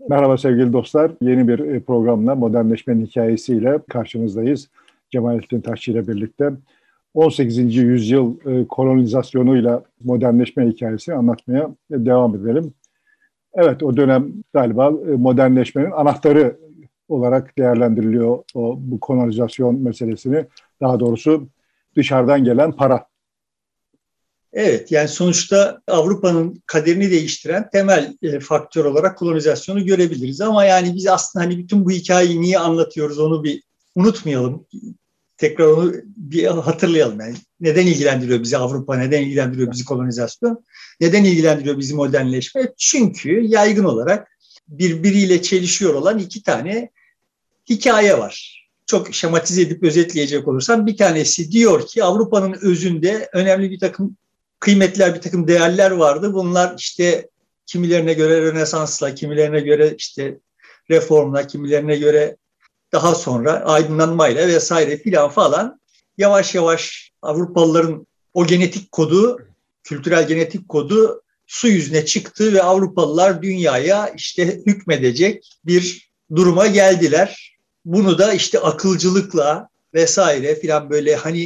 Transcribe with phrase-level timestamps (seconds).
[0.00, 1.10] Merhaba sevgili dostlar.
[1.20, 4.68] Yeni bir e, programla modernleşmenin hikayesiyle karşınızdayız.
[5.10, 6.50] Cemalettin Taşçı ile birlikte
[7.14, 7.76] 18.
[7.76, 12.72] yüzyıl e, kolonizasyonuyla modernleşme hikayesini anlatmaya devam edelim.
[13.54, 16.56] Evet o dönem galiba e, modernleşmenin anahtarı
[17.08, 20.44] olarak değerlendiriliyor o, bu kolonizasyon meselesini.
[20.80, 21.48] Daha doğrusu
[21.96, 23.06] dışarıdan gelen para.
[24.52, 30.40] Evet yani sonuçta Avrupa'nın kaderini değiştiren temel e, faktör olarak kolonizasyonu görebiliriz.
[30.40, 33.62] Ama yani biz aslında hani bütün bu hikayeyi niye anlatıyoruz onu bir
[33.94, 34.66] unutmayalım.
[35.36, 37.20] Tekrar onu bir hatırlayalım.
[37.20, 40.64] Yani neden ilgilendiriyor bizi Avrupa, neden ilgilendiriyor bizi kolonizasyon,
[41.00, 42.72] neden ilgilendiriyor bizi modernleşme?
[42.78, 44.28] Çünkü yaygın olarak
[44.68, 46.90] birbiriyle çelişiyor olan iki tane
[47.68, 48.66] hikaye var.
[48.86, 54.16] Çok şematize edip özetleyecek olursam bir tanesi diyor ki Avrupa'nın özünde önemli bir takım
[54.66, 56.32] kıymetler, bir takım değerler vardı.
[56.32, 57.28] Bunlar işte
[57.66, 60.38] kimilerine göre Rönesans'la, kimilerine göre işte
[60.90, 62.36] reformla, kimilerine göre
[62.92, 65.80] daha sonra aydınlanmayla vesaire filan falan
[66.18, 69.40] yavaş yavaş Avrupalıların o genetik kodu,
[69.84, 77.58] kültürel genetik kodu su yüzüne çıktı ve Avrupalılar dünyaya işte hükmedecek bir duruma geldiler.
[77.84, 81.44] Bunu da işte akılcılıkla vesaire filan böyle hani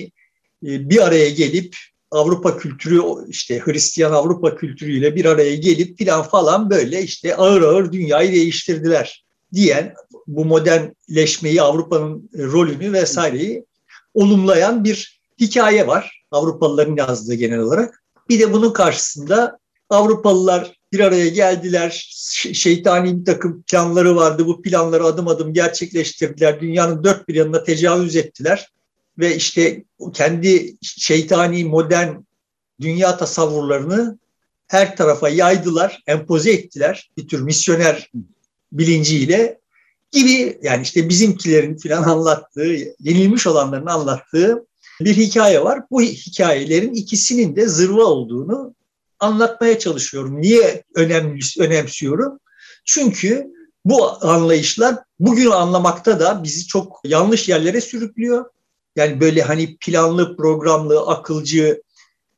[0.66, 1.76] e, bir araya gelip
[2.10, 7.92] Avrupa kültürü işte Hristiyan Avrupa kültürüyle bir araya gelip filan falan böyle işte ağır ağır
[7.92, 9.94] dünyayı değiştirdiler diyen
[10.26, 13.64] bu modernleşmeyi Avrupa'nın rolünü vesaireyi
[14.14, 16.24] olumlayan bir hikaye var.
[16.30, 18.02] Avrupalıların yazdığı genel olarak.
[18.28, 19.58] Bir de bunun karşısında
[19.90, 22.08] Avrupalılar bir araya geldiler.
[22.52, 24.46] Şeytani bir takım planları vardı.
[24.46, 26.60] Bu planları adım adım gerçekleştirdiler.
[26.60, 28.68] Dünyanın dört bir yanına tecavüz ettiler
[29.20, 32.14] ve işte kendi şeytani modern
[32.80, 34.18] dünya tasavvurlarını
[34.66, 38.10] her tarafa yaydılar, empoze ettiler bir tür misyoner
[38.72, 39.60] bilinciyle
[40.12, 44.66] gibi yani işte bizimkilerin falan anlattığı, yenilmiş olanların anlattığı
[45.00, 45.82] bir hikaye var.
[45.90, 48.74] Bu hikayelerin ikisinin de zırva olduğunu
[49.20, 50.40] anlatmaya çalışıyorum.
[50.40, 52.38] Niye önemli, önemsiyorum?
[52.84, 53.46] Çünkü
[53.84, 58.44] bu anlayışlar bugün anlamakta da bizi çok yanlış yerlere sürüklüyor.
[58.96, 61.82] Yani böyle hani planlı, programlı, akılcı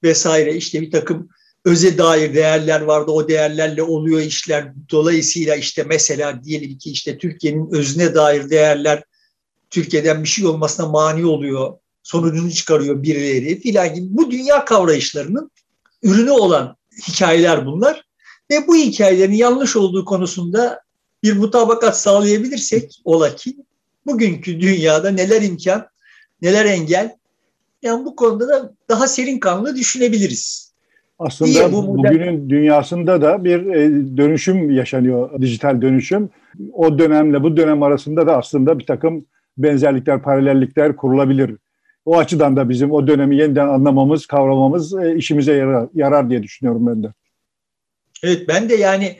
[0.02, 1.28] vesaire işte bir takım
[1.64, 3.10] öze dair değerler vardı.
[3.10, 4.72] O değerlerle oluyor işler.
[4.91, 9.02] Dolayısıyla işte mesela diyelim ki işte Türkiye'nin özüne dair değerler
[9.70, 11.72] Türkiye'den bir şey olmasına mani oluyor.
[12.02, 14.06] Sonucunu çıkarıyor birileri filan gibi.
[14.10, 15.50] Bu dünya kavrayışlarının
[16.02, 16.76] ürünü olan
[17.08, 18.04] hikayeler bunlar.
[18.50, 20.80] Ve bu hikayelerin yanlış olduğu konusunda
[21.22, 23.56] bir mutabakat sağlayabilirsek ola ki
[24.06, 25.86] bugünkü dünyada neler imkan
[26.42, 27.16] neler engel?
[27.82, 30.72] Yani bu konuda da daha serin kanlı düşünebiliriz.
[31.19, 32.14] Aslında İyi, bu modern...
[32.14, 36.30] bugünün dünyasında da bir e, dönüşüm yaşanıyor, dijital dönüşüm.
[36.72, 39.26] O dönemle bu dönem arasında da aslında bir takım
[39.58, 41.56] benzerlikler, paralellikler kurulabilir.
[42.04, 46.86] O açıdan da bizim o dönemi yeniden anlamamız, kavramamız e, işimize yarar, yarar diye düşünüyorum
[46.86, 47.12] ben de.
[48.22, 49.16] Evet ben de yani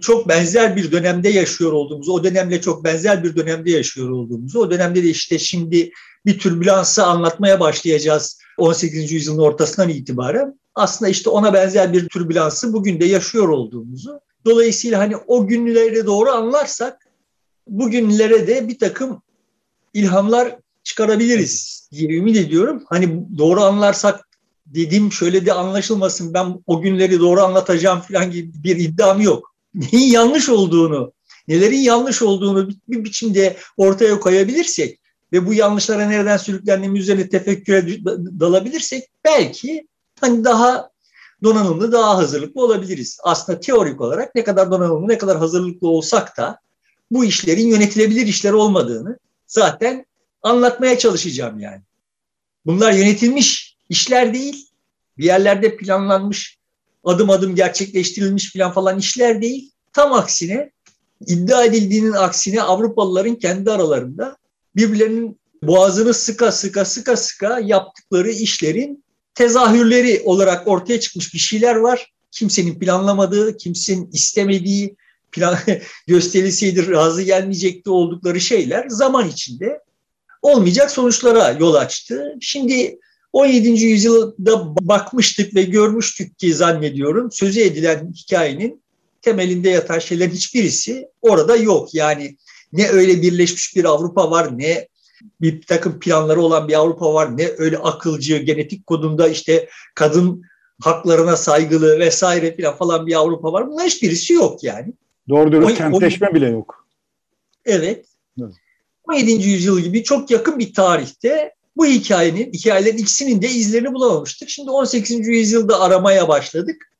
[0.00, 4.70] çok benzer bir dönemde yaşıyor olduğumuzu, o dönemle çok benzer bir dönemde yaşıyor olduğumuzu, o
[4.70, 5.90] dönemde de işte şimdi
[6.26, 9.12] bir türbülansı anlatmaya başlayacağız 18.
[9.12, 10.60] yüzyılın ortasından itibaren.
[10.74, 14.20] Aslında işte ona benzer bir türbülansı bugün de yaşıyor olduğumuzu.
[14.44, 17.08] Dolayısıyla hani o günlere doğru anlarsak
[17.68, 19.22] bugünlere de bir takım
[19.94, 22.82] ilhamlar çıkarabiliriz diye ümit ediyorum.
[22.88, 24.28] Hani doğru anlarsak
[24.66, 29.54] dediğim şöyle de anlaşılmasın ben o günleri doğru anlatacağım falan gibi bir iddiam yok.
[29.74, 31.12] Neyin yanlış olduğunu,
[31.48, 35.00] nelerin yanlış olduğunu bir biçimde ortaya koyabilirsek
[35.32, 38.04] ve bu yanlışlara nereden sürüklendiğimiz üzerine tefekküre
[38.40, 39.86] dalabilirsek belki
[40.20, 40.90] hani daha
[41.42, 43.18] donanımlı, daha hazırlıklı olabiliriz.
[43.22, 46.60] Aslında teorik olarak ne kadar donanımlı, ne kadar hazırlıklı olsak da
[47.10, 50.06] bu işlerin yönetilebilir işler olmadığını zaten
[50.42, 51.82] anlatmaya çalışacağım yani.
[52.66, 54.68] Bunlar yönetilmiş işler değil.
[55.18, 56.57] Bir yerlerde planlanmış,
[57.04, 59.70] adım adım gerçekleştirilmiş falan falan işler değil.
[59.92, 60.70] Tam aksine
[61.26, 64.36] iddia edildiğinin aksine Avrupalıların kendi aralarında
[64.76, 72.12] birbirlerinin boğazını sıka sıka sıka sıka yaptıkları işlerin tezahürleri olarak ortaya çıkmış bir şeyler var.
[72.30, 74.96] Kimsenin planlamadığı, kimsenin istemediği,
[75.32, 75.58] plan
[76.06, 79.80] gösterilseydi razı gelmeyecekti oldukları şeyler zaman içinde
[80.42, 82.34] olmayacak sonuçlara yol açtı.
[82.40, 82.98] Şimdi
[83.32, 83.68] 17.
[83.68, 88.82] yüzyılda bakmıştık ve görmüştük ki zannediyorum sözü edilen hikayenin
[89.22, 91.94] temelinde yatan şeylerin hiçbirisi orada yok.
[91.94, 92.36] Yani
[92.72, 94.88] ne öyle birleşmiş bir Avrupa var ne
[95.40, 100.42] bir takım planları olan bir Avrupa var ne öyle akılcı genetik kodunda işte kadın
[100.80, 103.70] haklarına saygılı vesaire falan bir Avrupa var.
[103.70, 104.92] Bunlar hiçbirisi yok yani.
[105.28, 106.86] Doğru dürüst kentleşme bile yok.
[107.64, 108.06] Evet.
[108.40, 108.54] evet.
[109.08, 109.32] 17.
[109.48, 114.50] yüzyıl gibi çok yakın bir tarihte bu hikayenin, hikayelerin ikisinin de izlerini bulamamıştık.
[114.50, 115.28] Şimdi 18.
[115.28, 116.92] yüzyılda aramaya başladık.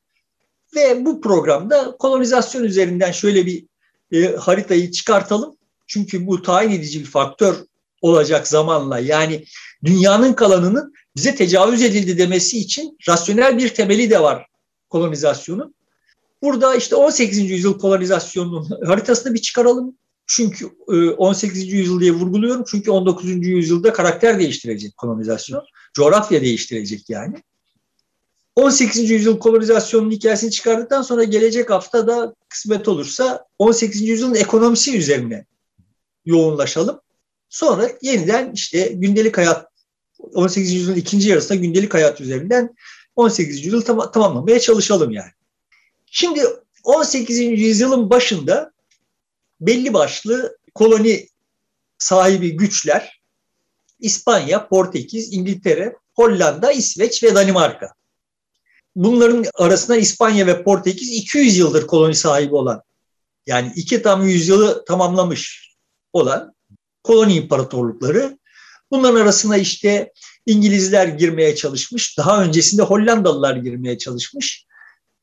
[0.75, 3.65] Ve bu programda kolonizasyon üzerinden şöyle bir
[4.11, 5.55] e, haritayı çıkartalım.
[5.87, 7.55] Çünkü bu tayin edici bir faktör
[8.01, 8.99] olacak zamanla.
[8.99, 9.45] Yani
[9.83, 14.45] dünyanın kalanının bize tecavüz edildi demesi için rasyonel bir temeli de var
[14.89, 15.75] kolonizasyonun.
[16.41, 17.49] Burada işte 18.
[17.49, 19.97] yüzyıl kolonizasyonunun haritasını bir çıkaralım.
[20.31, 20.67] Çünkü
[21.17, 21.63] 18.
[21.63, 22.63] E, yüzyıl diye vurguluyorum.
[22.67, 23.47] Çünkü 19.
[23.47, 25.63] yüzyılda karakter değiştirecek kolonizasyon.
[25.93, 27.43] Coğrafya değiştirecek yani.
[28.55, 29.09] 18.
[29.09, 34.01] yüzyıl kolonizasyonun hikayesini çıkardıktan sonra gelecek hafta da kısmet olursa 18.
[34.01, 35.45] yüzyılın ekonomisi üzerine
[36.25, 36.99] yoğunlaşalım.
[37.49, 39.67] Sonra yeniden işte gündelik hayat
[40.19, 40.73] 18.
[40.73, 42.75] yüzyılın ikinci yarısında gündelik hayat üzerinden
[43.15, 43.65] 18.
[43.65, 45.31] yüzyıl tam, tamamlamaya çalışalım yani.
[46.05, 46.41] Şimdi
[46.83, 47.39] 18.
[47.39, 48.71] yüzyılın başında
[49.61, 51.27] belli başlı koloni
[51.97, 53.19] sahibi güçler
[53.99, 57.93] İspanya, Portekiz, İngiltere, Hollanda, İsveç ve Danimarka.
[58.95, 62.81] Bunların arasında İspanya ve Portekiz 200 yıldır koloni sahibi olan
[63.47, 65.73] yani iki tam yüzyılı tamamlamış
[66.13, 66.53] olan
[67.03, 68.39] koloni imparatorlukları.
[68.91, 70.13] Bunların arasına işte
[70.45, 72.17] İngilizler girmeye çalışmış.
[72.17, 74.65] Daha öncesinde Hollandalılar girmeye çalışmış.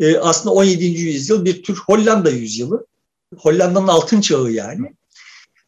[0.01, 0.85] Ee, aslında 17.
[0.85, 2.87] yüzyıl bir tür Hollanda yüzyılı.
[3.37, 4.95] Hollanda'nın altın çağı yani.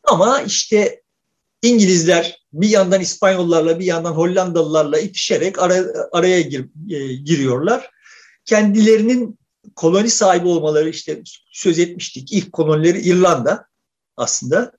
[0.04, 1.02] Ama işte
[1.62, 7.90] İngilizler bir yandan İspanyollarla bir yandan Hollandalılarla itişerek ara, araya gir, e, giriyorlar.
[8.44, 9.38] Kendilerinin
[9.76, 11.22] koloni sahibi olmaları işte
[11.52, 12.32] söz etmiştik.
[12.32, 13.66] İlk kolonileri İrlanda
[14.16, 14.72] aslında.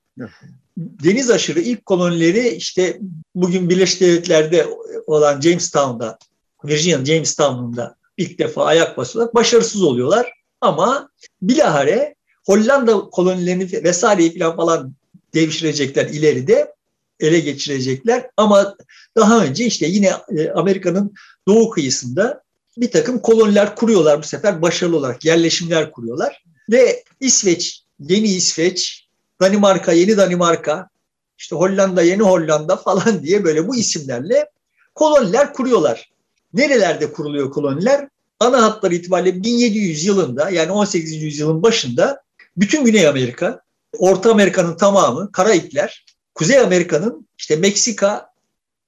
[0.77, 2.99] Deniz aşırı ilk kolonileri işte
[3.35, 4.67] bugün Birleşik Devletler'de
[5.07, 6.17] olan Jamestown'da,
[6.65, 9.33] Virginia Jamestown'da ilk defa ayak basıyorlar.
[9.33, 11.09] Başarısız oluyorlar ama
[11.41, 12.15] bilahare
[12.49, 14.93] Hollanda kolonilerini vesaireyi falan falan
[15.33, 16.73] devşirecekler ileride
[17.19, 18.75] ele geçirecekler ama
[19.17, 21.13] daha önce işte yine e, Amerika'nın
[21.47, 22.43] doğu kıyısında
[22.77, 29.07] bir takım koloniler kuruyorlar bu sefer başarılı olarak yerleşimler kuruyorlar ve İsveç, Yeni İsveç,
[29.41, 30.89] Danimarka, Yeni Danimarka,
[31.37, 34.49] işte Hollanda, Yeni Hollanda falan diye böyle bu isimlerle
[34.95, 36.09] koloniler kuruyorlar.
[36.53, 38.07] Nerelerde kuruluyor koloniler?
[38.39, 41.13] Ana hatları itibariyle 1700 yılında yani 18.
[41.13, 42.21] yüzyılın başında
[42.59, 43.61] bütün Güney Amerika,
[43.97, 48.29] Orta Amerika'nın tamamı, Karayipler, Kuzey Amerika'nın işte Meksika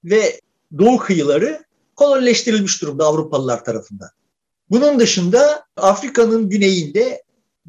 [0.04, 0.40] ve
[0.78, 1.64] Doğu kıyıları
[1.96, 4.10] kolonileştirilmiş durumda Avrupalılar tarafından.
[4.70, 7.22] Bunun dışında Afrika'nın güneyinde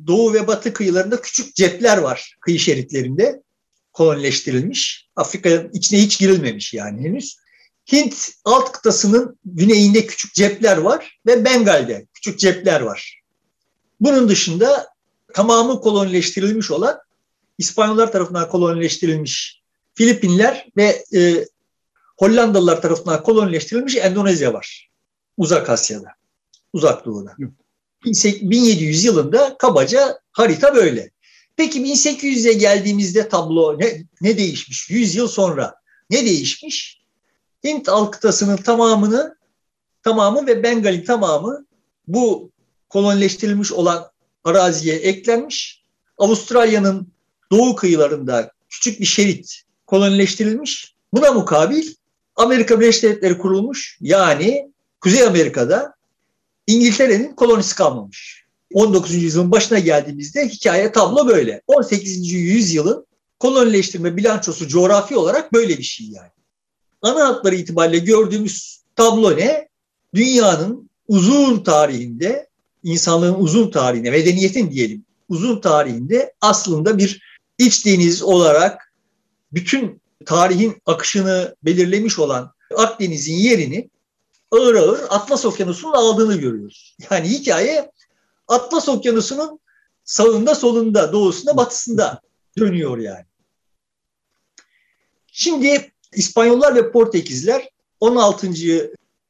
[0.08, 3.42] doğu ve batı kıyılarında küçük cepler var kıyı şeritlerinde
[3.94, 5.10] kolonileştirilmiş.
[5.16, 7.38] Afrika'nın içine hiç girilmemiş yani henüz.
[7.92, 13.22] Hint alt kıtasının güneyinde küçük cepler var ve Bengal'de küçük cepler var.
[14.00, 14.93] Bunun dışında
[15.34, 17.00] tamamı kolonileştirilmiş olan
[17.58, 19.62] İspanyollar tarafından kolonileştirilmiş
[19.94, 21.46] Filipinler ve e,
[22.18, 24.90] Hollandalılar tarafından kolonileştirilmiş Endonezya var.
[25.38, 26.08] Uzak Asya'da,
[26.74, 27.36] uzak doğuda.
[28.06, 31.12] 1700 yılında kabaca harita böyle.
[31.56, 34.90] Peki 1800'e geldiğimizde tablo ne, ne değişmiş?
[34.90, 35.76] 100 yıl sonra
[36.10, 37.02] ne değişmiş?
[37.64, 39.36] Hint alt kıtasının tamamını
[40.04, 41.66] tamamı ve Bengal'in tamamı
[42.08, 42.52] bu
[42.90, 44.13] kolonileştirilmiş olan
[44.44, 45.84] araziye eklenmiş.
[46.18, 47.08] Avustralya'nın
[47.52, 50.94] doğu kıyılarında küçük bir şerit kolonileştirilmiş.
[51.14, 51.88] Buna mukabil
[52.36, 53.98] Amerika Birleşik Devletleri kurulmuş.
[54.02, 55.94] Yani Kuzey Amerika'da
[56.68, 58.44] İngiltere'nin kolonisi kalmamış.
[58.74, 59.14] 19.
[59.14, 61.62] yüzyılın başına geldiğimizde hikaye tablo böyle.
[61.68, 62.32] 18.
[62.32, 63.06] yüzyılın
[63.40, 66.30] kolonileştirme bilançosu coğrafi olarak böyle bir şey yani.
[67.02, 69.70] Ana hatları itibariyle gördüğümüz tablo ne?
[70.16, 72.48] Dünyanın uzun tarihinde,
[72.84, 77.22] insanlığın uzun tarihinde, medeniyetin diyelim uzun tarihinde aslında bir
[77.58, 78.94] iç deniz olarak
[79.54, 83.90] bütün tarihin akışını belirlemiş olan Akdeniz'in yerini
[84.52, 86.98] ağır ağır Atlas Okyanusu'nun aldığını görüyoruz.
[87.12, 87.92] Yani hikaye
[88.48, 89.60] Atlas Okyanusu'nun
[90.04, 92.22] sağında, solunda, doğusunda, batısında
[92.58, 93.26] dönüyor yani.
[95.28, 98.50] Şimdi İspanyollar ve Portekizler 16.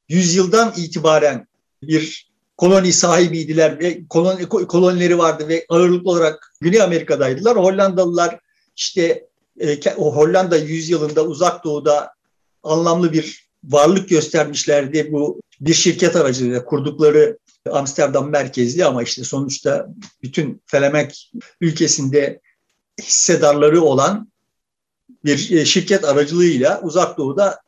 [0.09, 1.47] yüzyıldan itibaren
[1.83, 2.32] bir
[2.63, 7.57] koloni sahibiydiler ve koloni, kolonileri vardı ve ağırlıklı olarak Güney Amerika'daydılar.
[7.57, 8.39] Hollandalılar
[8.75, 9.27] işte
[9.59, 12.13] e, o Hollanda yüzyılında uzak doğuda
[12.63, 15.11] anlamlı bir varlık göstermişlerdi.
[15.11, 17.37] Bu bir şirket aracılığıyla kurdukları
[17.71, 19.87] Amsterdam merkezli ama işte sonuçta
[20.21, 22.41] bütün Felemek ülkesinde
[23.01, 24.31] hissedarları olan
[25.25, 27.62] bir e, şirket aracılığıyla uzak doğuda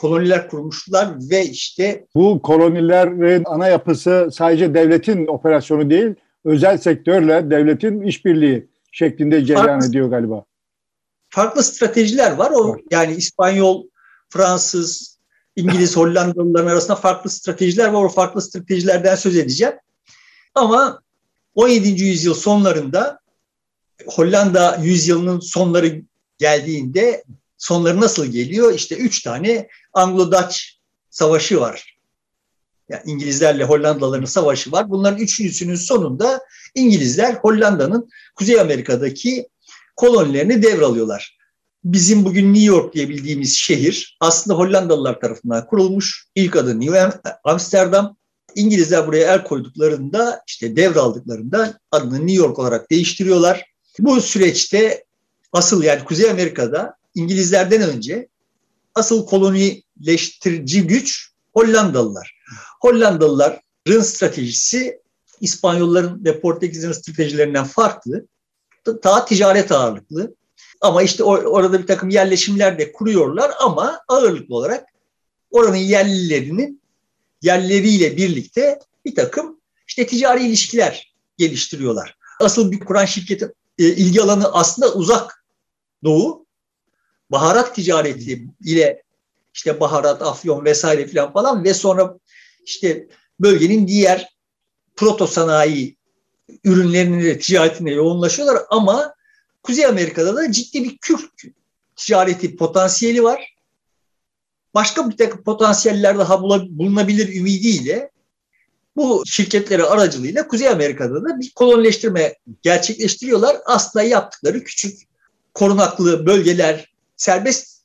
[0.00, 6.14] koloniler kurmuşlar ve işte bu kolonilerin ana yapısı sadece devletin operasyonu değil,
[6.44, 10.44] özel sektörle devletin işbirliği şeklinde cereyan farklı, ediyor galiba.
[11.28, 12.50] Farklı stratejiler var.
[12.54, 13.86] O yani İspanyol,
[14.28, 15.18] Fransız,
[15.56, 18.04] İngiliz, Hollandalıların arasında farklı stratejiler var.
[18.04, 19.74] O farklı stratejilerden söz edeceğim.
[20.54, 21.00] Ama
[21.54, 22.04] 17.
[22.04, 23.20] yüzyıl sonlarında
[24.06, 26.02] Hollanda yüzyılının sonları
[26.38, 27.24] geldiğinde
[27.58, 28.74] sonları nasıl geliyor?
[28.74, 30.58] İşte üç tane Anglo-Dutch
[31.10, 31.96] savaşı var.
[32.88, 34.90] Yani İngilizlerle Hollandalıların savaşı var.
[34.90, 36.40] Bunların üçüncüsünün sonunda
[36.74, 39.48] İngilizler Hollanda'nın Kuzey Amerika'daki
[39.96, 41.38] kolonilerini devralıyorlar.
[41.84, 46.26] Bizim bugün New York diye bildiğimiz şehir aslında Hollandalılar tarafından kurulmuş.
[46.34, 47.10] İlk adı New
[47.44, 48.16] Amsterdam.
[48.54, 53.64] İngilizler buraya el koyduklarında işte devraldıklarında adını New York olarak değiştiriyorlar.
[53.98, 55.04] Bu süreçte
[55.52, 58.28] asıl yani Kuzey Amerika'da İngilizlerden önce
[58.94, 62.34] asıl kolonileştirici güç Hollandalılar.
[62.80, 65.00] Hollandalıların stratejisi
[65.40, 68.26] İspanyolların ve Portekizlerin stratejilerinden farklı.
[68.86, 70.34] Daha ticaret ağırlıklı.
[70.80, 74.84] Ama işte orada bir takım yerleşimler de kuruyorlar ama ağırlıklı olarak
[75.50, 76.80] oranın yerlilerinin
[77.42, 82.16] yerleriyle birlikte bir takım işte ticari ilişkiler geliştiriyorlar.
[82.40, 85.44] Asıl bir Kur'an şirketi e, ilgi alanı aslında uzak
[86.04, 86.46] doğu.
[87.30, 89.02] Baharat ticareti ile
[89.54, 92.18] işte baharat, afyon vesaire filan falan ve sonra
[92.64, 93.08] işte
[93.40, 94.36] bölgenin diğer
[94.96, 95.96] proto sanayi
[96.64, 99.14] ürünlerinin de ticaretine yoğunlaşıyorlar ama
[99.62, 101.30] Kuzey Amerika'da da ciddi bir Kürt
[101.96, 103.54] ticareti potansiyeli var.
[104.74, 108.10] Başka bir takım potansiyeller daha bulunabilir ümidiyle
[108.96, 113.56] bu şirketleri aracılığıyla Kuzey Amerika'da da bir kolonileştirme gerçekleştiriyorlar.
[113.64, 115.00] Aslında yaptıkları küçük
[115.54, 116.89] korunaklı bölgeler,
[117.20, 117.82] serbest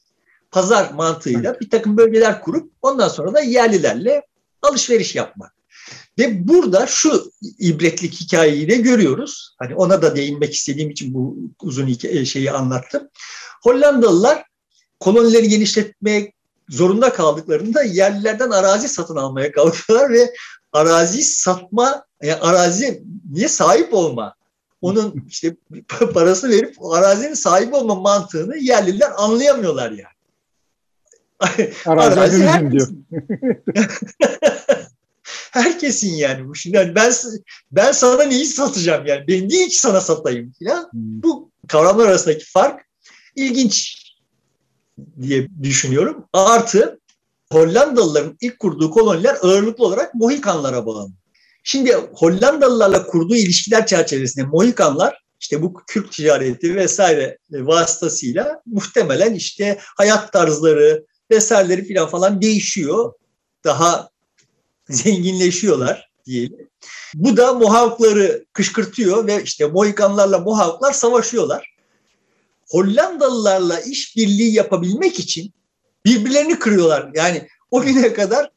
[0.51, 4.21] pazar mantığıyla bir takım bölgeler kurup ondan sonra da yerlilerle
[4.61, 5.55] alışveriş yapmak.
[6.19, 9.55] Ve burada şu ibretlik hikayeyi de görüyoruz.
[9.59, 13.09] Hani ona da değinmek istediğim için bu uzun hikaye, şeyi anlattım.
[13.63, 14.43] Hollandalılar
[14.99, 16.31] kolonileri genişletmeye
[16.69, 20.33] zorunda kaldıklarında yerlilerden arazi satın almaya kalkıyorlar ve
[20.73, 24.35] arazi satma, yani arazi niye sahip olma,
[24.81, 25.55] onun işte
[26.13, 30.15] parası verip arazinin sahip olma mantığını yerliler anlayamıyorlar yani.
[31.85, 32.87] Arazi, arazi herkesin, diyor.
[35.51, 36.55] herkesin yani bu.
[36.55, 37.11] Şimdi yani ben
[37.71, 39.27] ben sana neyi satacağım yani?
[39.27, 40.89] Ben niye ki sana satayım falan.
[40.91, 41.23] Hmm.
[41.23, 42.85] Bu kavramlar arasındaki fark
[43.35, 44.05] ilginç
[45.21, 46.25] diye düşünüyorum.
[46.33, 46.99] Artı
[47.51, 51.11] Hollandalıların ilk kurduğu koloniler ağırlıklı olarak Mohikanlara bağlı.
[51.67, 60.33] Şimdi Hollandalılarla kurduğu ilişkiler çerçevesinde Mohikanlar işte bu Kürt ticareti vesaire vasıtasıyla muhtemelen işte hayat
[60.33, 63.13] tarzları vesaireleri falan falan değişiyor.
[63.63, 64.09] Daha
[64.89, 66.69] zenginleşiyorlar diyelim.
[67.13, 71.75] Bu da Mohawkları kışkırtıyor ve işte Mohikanlarla Mohawklar savaşıyorlar.
[72.69, 75.53] Hollandalılarla işbirliği yapabilmek için
[76.05, 77.11] birbirlerini kırıyorlar.
[77.13, 78.49] Yani o güne kadar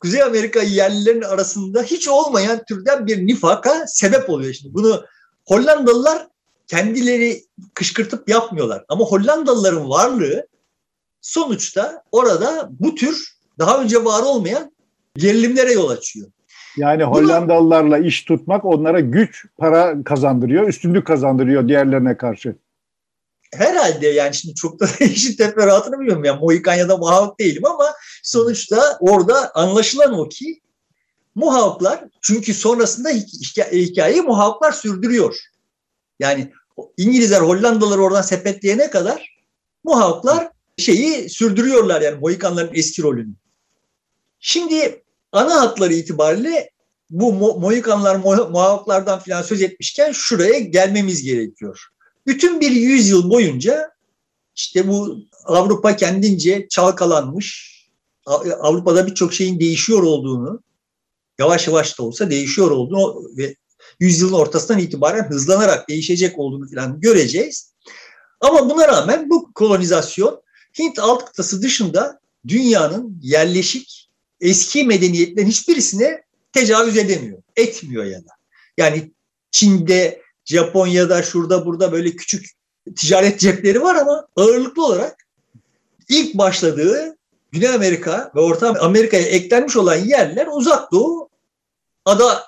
[0.00, 4.52] Kuzey Amerika yerlilerinin arasında hiç olmayan türden bir nifaka sebep oluyor.
[4.52, 5.04] Şimdi bunu
[5.46, 6.26] Hollandalılar
[6.66, 7.42] kendileri
[7.74, 8.84] kışkırtıp yapmıyorlar.
[8.88, 10.46] Ama Hollandalıların varlığı
[11.20, 14.72] sonuçta orada bu tür daha önce var olmayan
[15.16, 16.28] gerilimlere yol açıyor.
[16.76, 22.56] Yani Hollandalılarla iş tutmak onlara güç, para kazandırıyor, üstünlük kazandırıyor diğerlerine karşı.
[23.54, 26.24] Herhalde yani şimdi çok da işin teferruatını bilmiyorum.
[26.24, 30.60] Yani Mohikan ya da Mohawk değilim ama sonuçta orada anlaşılan o ki
[31.34, 33.10] Mohawklar çünkü sonrasında
[33.72, 35.36] hikayeyi Mohawklar sürdürüyor.
[36.20, 36.52] Yani
[36.96, 39.38] İngilizler Hollandalıları oradan sepetleyene kadar
[39.84, 43.34] Mohawklar şeyi sürdürüyorlar yani Mohikanların eski rolünü.
[44.40, 45.02] Şimdi
[45.32, 46.70] ana hatları itibariyle
[47.10, 48.16] bu Mohikanlar,
[48.50, 51.88] Mohawklardan falan söz etmişken şuraya gelmemiz gerekiyor.
[52.28, 53.90] Bütün bir yüzyıl boyunca
[54.56, 57.78] işte bu Avrupa kendince çalkalanmış,
[58.60, 60.62] Avrupa'da birçok şeyin değişiyor olduğunu,
[61.38, 63.56] yavaş yavaş da olsa değişiyor olduğunu ve
[64.00, 67.74] yüzyılın ortasından itibaren hızlanarak değişecek olduğunu falan göreceğiz.
[68.40, 70.42] Ama buna rağmen bu kolonizasyon
[70.78, 77.42] Hint alt kıtası dışında dünyanın yerleşik eski medeniyetlerin hiçbirisine tecavüz edemiyor.
[77.56, 78.30] Etmiyor ya da.
[78.78, 79.12] Yani
[79.50, 82.46] Çin'de, Japonya'da, şurada burada böyle küçük
[82.96, 85.26] ticaret cepleri var ama ağırlıklı olarak
[86.08, 87.16] ilk başladığı
[87.52, 91.30] Güney Amerika ve Orta Amerika'ya eklenmiş olan yerler uzak doğu
[92.04, 92.44] ada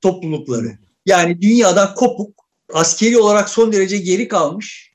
[0.00, 0.78] toplulukları.
[1.06, 4.92] Yani dünyadan kopuk, askeri olarak son derece geri kalmış,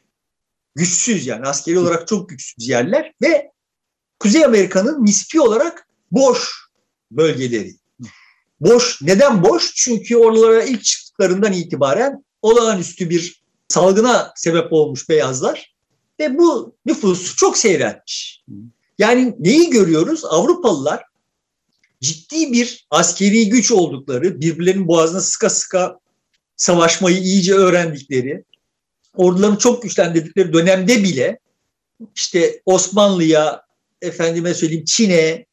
[0.75, 3.51] güçsüz yani askeri olarak çok güçsüz yerler ve
[4.19, 6.69] Kuzey Amerika'nın nispi olarak boş
[7.11, 7.75] bölgeleri.
[8.59, 9.01] Boş.
[9.01, 9.75] Neden boş?
[9.75, 10.87] Çünkü oralara ilk
[11.19, 15.75] çıktıklarından itibaren olağanüstü bir salgına sebep olmuş beyazlar
[16.19, 18.43] ve bu nüfusu çok seyreltmiş.
[18.97, 20.25] Yani neyi görüyoruz?
[20.25, 21.03] Avrupalılar
[22.01, 25.99] ciddi bir askeri güç oldukları, birbirlerinin boğazına sıka sıka
[26.55, 28.43] savaşmayı iyice öğrendikleri,
[29.15, 31.39] ordularını çok güçlendirdikleri dönemde bile
[32.15, 33.61] işte Osmanlı'ya,
[34.01, 35.45] efendime söyleyeyim Çin'e,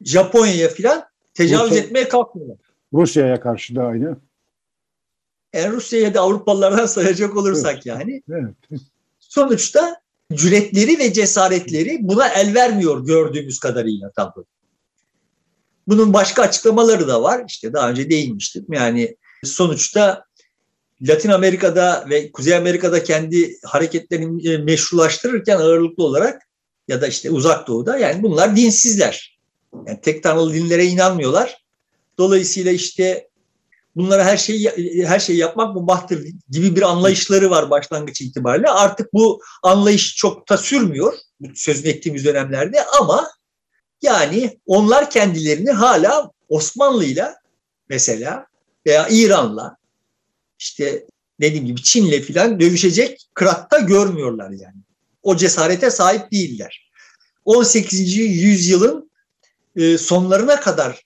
[0.00, 2.58] Japonya'ya filan tecavüz Rusya, etmeye kalkmıyorlar.
[2.92, 4.16] Rusya'ya karşı da aynı.
[5.56, 8.22] Yani Rusya'ya da Avrupalılardan sayacak olursak yani.
[8.30, 8.80] Evet.
[9.18, 10.00] Sonuçta
[10.34, 14.44] cüretleri ve cesaretleri buna el vermiyor gördüğümüz kadarıyla tabii.
[15.88, 17.44] Bunun başka açıklamaları da var.
[17.48, 18.66] İşte daha önce değinmiştim.
[18.72, 20.24] Yani sonuçta
[21.02, 26.42] Latin Amerika'da ve Kuzey Amerika'da kendi hareketlerini e, meşrulaştırırken ağırlıklı olarak
[26.88, 29.38] ya da işte uzak doğuda yani bunlar dinsizler.
[29.86, 31.64] Yani tek tanrılı dinlere inanmıyorlar.
[32.18, 33.28] Dolayısıyla işte
[33.96, 34.70] bunlara her şeyi
[35.06, 38.70] her şeyi yapmak mubahtır gibi bir anlayışları var başlangıç itibariyle.
[38.70, 41.12] Artık bu anlayış çok da sürmüyor
[41.54, 43.30] sözünü ettiğimiz dönemlerde ama
[44.02, 47.34] yani onlar kendilerini hala Osmanlı'yla
[47.88, 48.46] mesela
[48.86, 49.76] veya İran'la
[50.58, 51.06] işte
[51.40, 54.76] dediğim gibi Çin'le filan dövüşecek kıratta görmüyorlar yani.
[55.22, 56.90] O cesarete sahip değiller.
[57.44, 58.16] 18.
[58.16, 59.10] yüzyılın
[59.76, 61.05] e, sonlarına kadar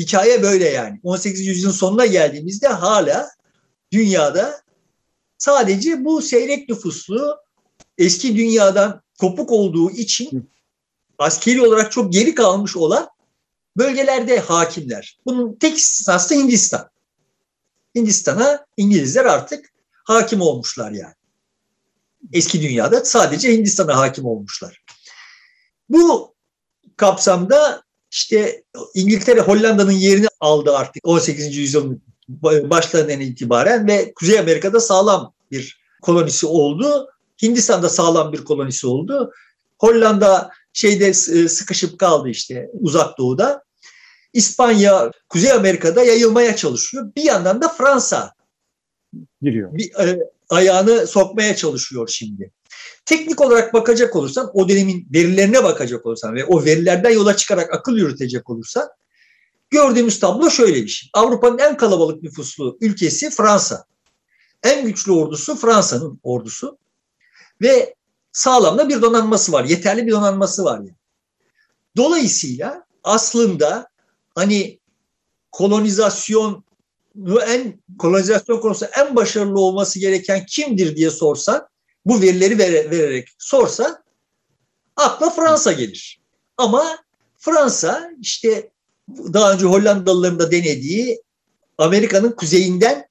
[0.00, 1.00] hikaye böyle yani.
[1.02, 1.46] 18.
[1.46, 3.28] yüzyılın sonuna geldiğimizde hala
[3.92, 4.62] dünyada
[5.38, 7.36] sadece bu seyrek nüfuslu
[7.98, 10.50] eski dünyadan kopuk olduğu için
[11.18, 13.08] askeri olarak çok geri kalmış olan
[13.76, 15.18] bölgelerde hakimler.
[15.26, 16.90] Bunun tek istisnası Hindistan.
[17.94, 19.72] Hindistan'a İngilizler artık
[20.04, 21.14] hakim olmuşlar yani.
[22.32, 24.82] Eski dünyada sadece Hindistan'a hakim olmuşlar.
[25.88, 26.34] Bu
[26.96, 28.62] kapsamda işte
[28.94, 31.56] İngiltere Hollanda'nın yerini aldı artık 18.
[31.56, 32.02] yüzyılın
[32.70, 37.08] başlarından itibaren ve Kuzey Amerika'da sağlam bir kolonisi oldu.
[37.42, 39.32] Hindistan'da sağlam bir kolonisi oldu.
[39.78, 41.14] Hollanda şeyde e,
[41.48, 43.64] sıkışıp kaldı işte uzak doğuda.
[44.32, 47.12] İspanya, Kuzey Amerika'da yayılmaya çalışıyor.
[47.16, 48.34] Bir yandan da Fransa
[49.42, 49.74] giriyor.
[49.74, 52.50] Bir, e, ayağını sokmaya çalışıyor şimdi.
[53.10, 57.96] Teknik olarak bakacak olursan, o dönemin verilerine bakacak olursan ve o verilerden yola çıkarak akıl
[57.96, 58.88] yürütecek olursan
[59.70, 61.10] gördüğümüz tablo şöyle bir şey.
[61.12, 63.84] Avrupa'nın en kalabalık nüfuslu ülkesi Fransa.
[64.62, 66.78] En güçlü ordusu Fransa'nın ordusu
[67.62, 67.94] ve
[68.32, 69.64] sağlamda bir donanması var.
[69.64, 70.78] Yeterli bir donanması var.
[70.78, 70.94] Yani.
[71.96, 73.88] Dolayısıyla aslında
[74.34, 74.78] hani
[75.52, 76.64] kolonizasyon
[77.46, 81.69] en kolonizasyon konusunda en başarılı olması gereken kimdir diye sorsan
[82.04, 84.04] bu verileri vererek sorsan
[84.96, 86.20] akla Fransa gelir.
[86.56, 86.98] Ama
[87.38, 88.70] Fransa işte
[89.08, 91.22] daha önce Hollandalıların da denediği
[91.78, 93.08] Amerika'nın kuzeyinden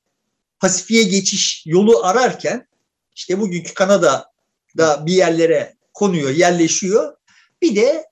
[0.60, 2.68] Pasifik'e geçiş yolu ararken
[3.16, 7.14] işte bugünkü Kanada'da bir yerlere konuyor, yerleşiyor.
[7.62, 8.06] Bir de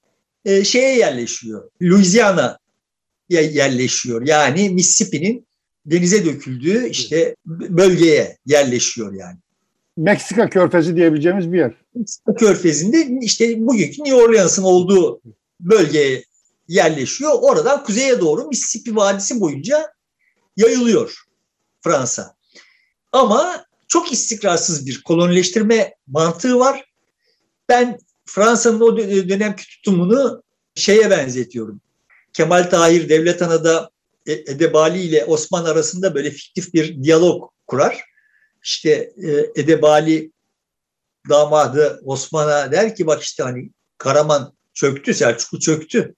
[0.45, 1.71] e, şeye yerleşiyor.
[1.81, 2.59] Louisiana
[3.29, 4.27] yerleşiyor.
[4.27, 5.47] Yani Mississippi'nin
[5.85, 9.37] denize döküldüğü işte bölgeye yerleşiyor yani.
[9.97, 11.73] Meksika Körfezi diyebileceğimiz bir yer.
[11.95, 15.21] Meksika Körfezi'nde işte bugünkü New Orleans'ın olduğu
[15.59, 16.23] bölgeye
[16.67, 17.31] yerleşiyor.
[17.41, 19.91] Oradan kuzeye doğru Mississippi Vadisi boyunca
[20.57, 21.23] yayılıyor
[21.81, 22.35] Fransa.
[23.11, 26.85] Ama çok istikrarsız bir kolonileştirme mantığı var.
[27.69, 28.97] Ben Fransa'nın o
[29.29, 30.43] dönemki tutumunu
[30.75, 31.81] şeye benzetiyorum.
[32.33, 33.89] Kemal Tahir Devlet Ana'da
[34.25, 38.03] e, Edebali ile Osman arasında böyle fiktif bir diyalog kurar.
[38.63, 40.31] İşte e, Edebali
[41.29, 46.15] damadı Osman'a der ki bak işte hani Karaman çöktü, Selçuklu çöktü.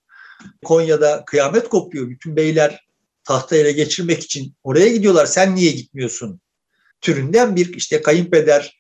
[0.66, 2.10] Konya'da kıyamet kopuyor.
[2.10, 2.86] Bütün beyler
[3.24, 5.26] tahta ele geçirmek için oraya gidiyorlar.
[5.26, 6.42] Sen niye gitmiyorsun?
[7.02, 8.80] Türünden bir işte kayınpeder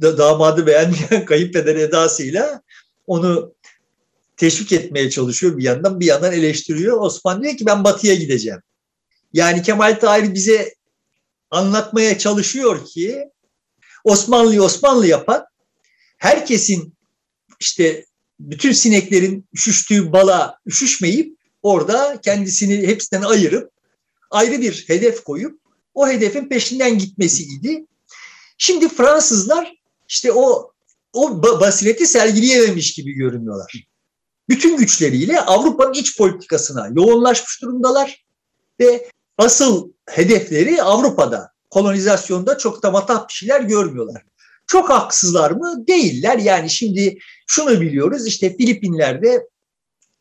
[0.00, 2.62] damadı beğenmeyen kayınpeder edasıyla
[3.06, 3.54] onu
[4.36, 7.00] teşvik etmeye çalışıyor bir yandan bir yandan eleştiriyor.
[7.00, 8.60] Osman diyor ki ben batıya gideceğim.
[9.32, 10.74] Yani Kemal Tahir bize
[11.50, 13.24] anlatmaya çalışıyor ki
[14.04, 15.44] Osmanlı'yı Osmanlı yapan
[16.18, 16.94] herkesin
[17.60, 18.06] işte
[18.40, 23.70] bütün sineklerin üşüştüğü bala üşüşmeyip orada kendisini hepsinden ayırıp
[24.30, 25.60] ayrı bir hedef koyup
[25.94, 27.86] o hedefin peşinden gitmesiydi.
[28.58, 29.74] Şimdi Fransızlar
[30.08, 30.72] işte o
[31.12, 33.86] o basireti sergileyememiş gibi görünüyorlar
[34.48, 38.24] bütün güçleriyle Avrupa'nın iç politikasına yoğunlaşmış durumdalar
[38.80, 41.50] ve asıl hedefleri Avrupa'da.
[41.70, 44.22] Kolonizasyonda çok da matah bir şeyler görmüyorlar.
[44.66, 45.84] Çok haksızlar mı?
[45.88, 46.38] Değiller.
[46.38, 49.48] Yani şimdi şunu biliyoruz işte Filipinler'de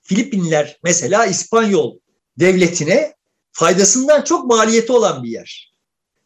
[0.01, 1.97] Filipinler mesela İspanyol
[2.39, 3.13] devletine
[3.51, 5.71] faydasından çok maliyeti olan bir yer.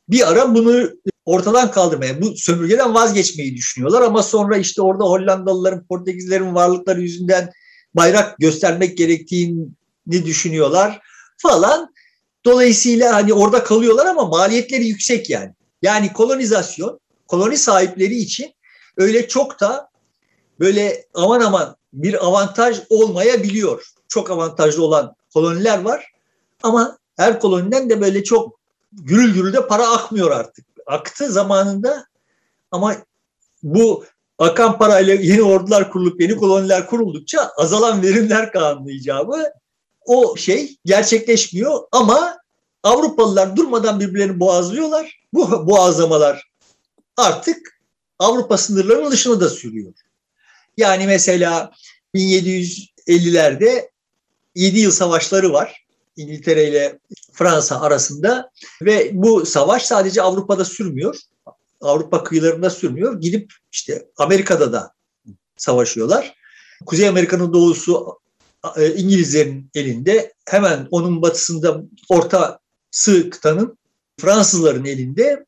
[0.10, 0.90] Bir ara bunu
[1.26, 7.50] ortadan kaldırmaya, bu sömürgeden vazgeçmeyi düşünüyorlar ama sonra işte orada Hollandalıların, Portekizlerin varlıkları yüzünden
[7.94, 9.68] bayrak göstermek gerektiğini
[10.12, 11.02] düşünüyorlar
[11.38, 11.94] falan.
[12.46, 15.54] Dolayısıyla hani orada kalıyorlar ama maliyetleri yüksek yani.
[15.82, 18.54] Yani kolonizasyon, koloni sahipleri için
[18.98, 19.90] öyle çok da
[20.60, 23.86] böyle aman aman bir avantaj olmayabiliyor.
[24.08, 26.12] Çok avantajlı olan koloniler var
[26.64, 28.60] ama her koloniden de böyle çok
[28.92, 30.66] gürül gürül de para akmıyor artık.
[30.86, 32.06] Aktı zamanında
[32.72, 32.96] ama
[33.64, 34.06] bu
[34.40, 39.44] akan parayla yeni ordular kurulup yeni koloniler kuruldukça azalan verimler kanunu icabı
[40.06, 42.38] o şey gerçekleşmiyor ama
[42.84, 45.20] Avrupalılar durmadan birbirlerini boğazlıyorlar.
[45.34, 46.50] Bu boğazlamalar
[47.18, 47.80] artık
[48.20, 49.94] Avrupa sınırlarının dışına da sürüyor.
[50.78, 51.72] Yani mesela
[52.16, 53.90] 1750'lerde
[54.56, 55.86] 7 yıl savaşları var.
[56.16, 57.00] İngiltere ile
[57.34, 61.18] Fransa arasında ve bu savaş sadece Avrupa'da sürmüyor.
[61.82, 63.22] Avrupa kıyılarında sürmüyor.
[63.22, 64.94] Gidip işte Amerika'da da
[65.58, 66.36] savaşıyorlar.
[66.86, 68.20] Kuzey Amerika'nın doğusu
[68.96, 70.34] İngilizlerin elinde.
[70.48, 72.60] Hemen onun batısında orta
[72.92, 73.78] sığ kıtanın
[74.20, 75.46] Fransızların elinde.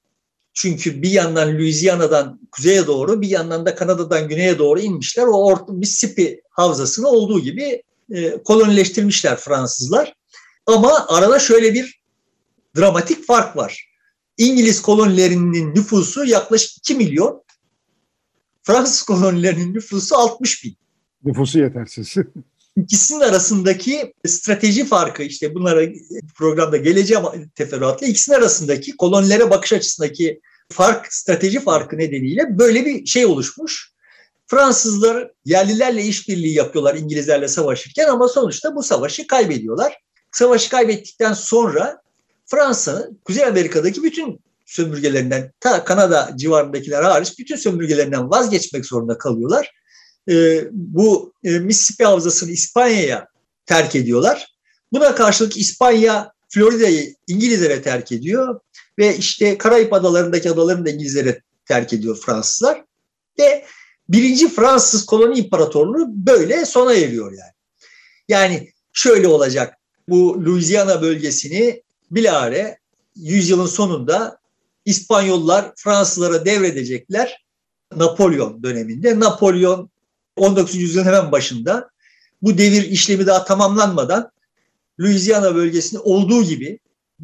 [0.54, 5.24] Çünkü bir yandan Louisiana'dan kuzeye doğru bir yandan da Kanada'dan güneye doğru inmişler.
[5.24, 10.14] O orta Mississippi havzasını olduğu gibi e, kolonileştirmişler Fransızlar.
[10.66, 12.02] Ama arada şöyle bir
[12.78, 13.88] dramatik fark var.
[14.38, 17.44] İngiliz kolonilerinin nüfusu yaklaşık 2 milyon.
[18.64, 20.78] Fransız kolonilerinin nüfusu 60 bin.
[21.24, 22.16] Nüfusu yetersiz.
[22.78, 25.82] İkisinin arasındaki strateji farkı işte bunlara
[26.36, 27.24] programda geleceğim
[27.56, 33.92] teferruatla ikisinin arasındaki kolonilere bakış açısındaki fark, strateji farkı nedeniyle böyle bir şey oluşmuş.
[34.48, 39.98] Fransızlar yerlilerle işbirliği yapıyorlar İngilizlerle savaşırken ama sonuçta bu savaşı kaybediyorlar.
[40.32, 42.02] Savaşı kaybettikten sonra
[42.46, 49.72] Fransa Kuzey Amerika'daki bütün sömürgelerinden ta Kanada civarındakiler hariç bütün sömürgelerinden vazgeçmek zorunda kalıyorlar.
[50.30, 53.28] E, bu e, Mississippi Havzası'nı İspanya'ya
[53.66, 54.56] terk ediyorlar.
[54.94, 58.60] Buna karşılık İspanya Florida'yı İngilizlere terk ediyor
[59.00, 62.84] ve işte Karayip adalarındaki adalarını da İngilizlere terk ediyor Fransızlar.
[63.40, 63.66] Ve
[64.10, 67.54] birinci Fransız koloni imparatorluğu böyle sona eriyor yani.
[68.28, 69.78] Yani şöyle olacak.
[70.08, 72.80] Bu Louisiana bölgesini bilare
[73.16, 74.40] yüzyılın sonunda
[74.86, 77.46] İspanyollar Fransızlara devredecekler
[77.96, 79.20] Napolyon döneminde.
[79.20, 79.91] Napolyon
[80.42, 80.76] 19.
[80.76, 81.90] yüzyılın hemen başında
[82.42, 84.32] bu devir işlemi daha tamamlanmadan
[85.00, 86.80] Louisiana bölgesini olduğu gibi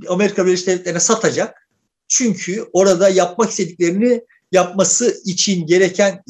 [0.07, 1.67] Amerika Birleşik Devletleri'ne satacak.
[2.07, 6.23] Çünkü orada yapmak istediklerini yapması için gereken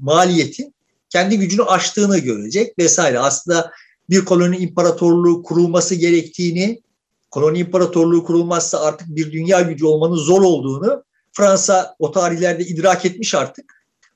[0.00, 0.74] maliyetin
[1.08, 3.18] kendi gücünü aştığını görecek vesaire.
[3.18, 3.70] Aslında
[4.10, 6.82] bir koloni imparatorluğu kurulması gerektiğini,
[7.30, 13.34] koloni imparatorluğu kurulmazsa artık bir dünya gücü olmanın zor olduğunu Fransa o tarihlerde idrak etmiş
[13.34, 13.73] artık.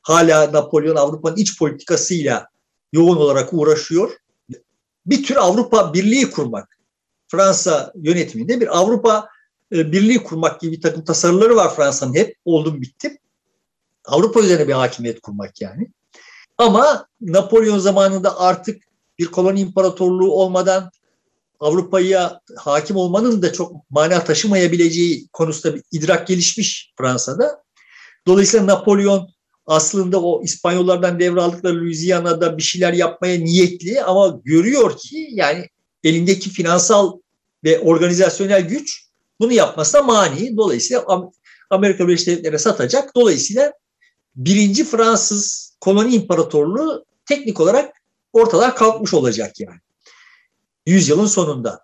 [0.08, 2.48] Hala Napolyon Avrupa'nın iç politikasıyla
[2.92, 4.12] yoğun olarak uğraşıyor.
[5.06, 6.78] Bir tür Avrupa Birliği kurmak.
[7.26, 9.28] Fransa yönetiminde bir Avrupa
[9.72, 13.18] e, Birliği kurmak gibi bir takım tasarıları var Fransa'nın hep oldum bittim.
[14.04, 15.88] Avrupa üzerine bir hakimiyet kurmak yani.
[16.58, 18.82] Ama Napolyon zamanında artık
[19.18, 20.90] bir koloni imparatorluğu olmadan
[21.60, 27.62] Avrupa'ya hakim olmanın da çok mana taşımayabileceği konusunda bir idrak gelişmiş Fransa'da.
[28.26, 29.37] Dolayısıyla Napolyon
[29.68, 35.68] aslında o İspanyollardan devraldıkları Louisiana'da bir şeyler yapmaya niyetli ama görüyor ki yani
[36.04, 37.18] elindeki finansal
[37.64, 39.04] ve organizasyonel güç
[39.40, 40.56] bunu yapmasına mani.
[40.56, 41.04] Dolayısıyla
[41.70, 43.14] Amerika Birleşik Devletleri'ne satacak.
[43.14, 43.72] Dolayısıyla
[44.36, 47.94] birinci Fransız koloni imparatorluğu teknik olarak
[48.32, 49.78] ortadan kalkmış olacak yani.
[50.86, 51.80] Yüzyılın sonunda.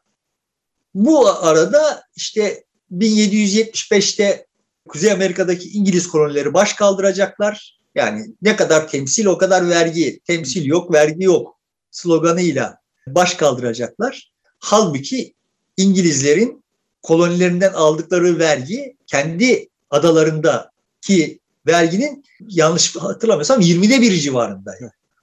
[0.94, 4.46] Bu arada işte 1775'te
[4.88, 7.78] Kuzey Amerika'daki İngiliz kolonileri baş kaldıracaklar.
[7.94, 10.20] Yani ne kadar temsil o kadar vergi.
[10.26, 11.54] Temsil yok, vergi yok
[11.90, 14.32] sloganıyla baş kaldıracaklar.
[14.58, 15.34] Halbuki
[15.76, 16.64] İngilizlerin
[17.02, 24.74] kolonilerinden aldıkları vergi kendi adalarındaki verginin yanlış hatırlamıyorsam 20'de biri civarında.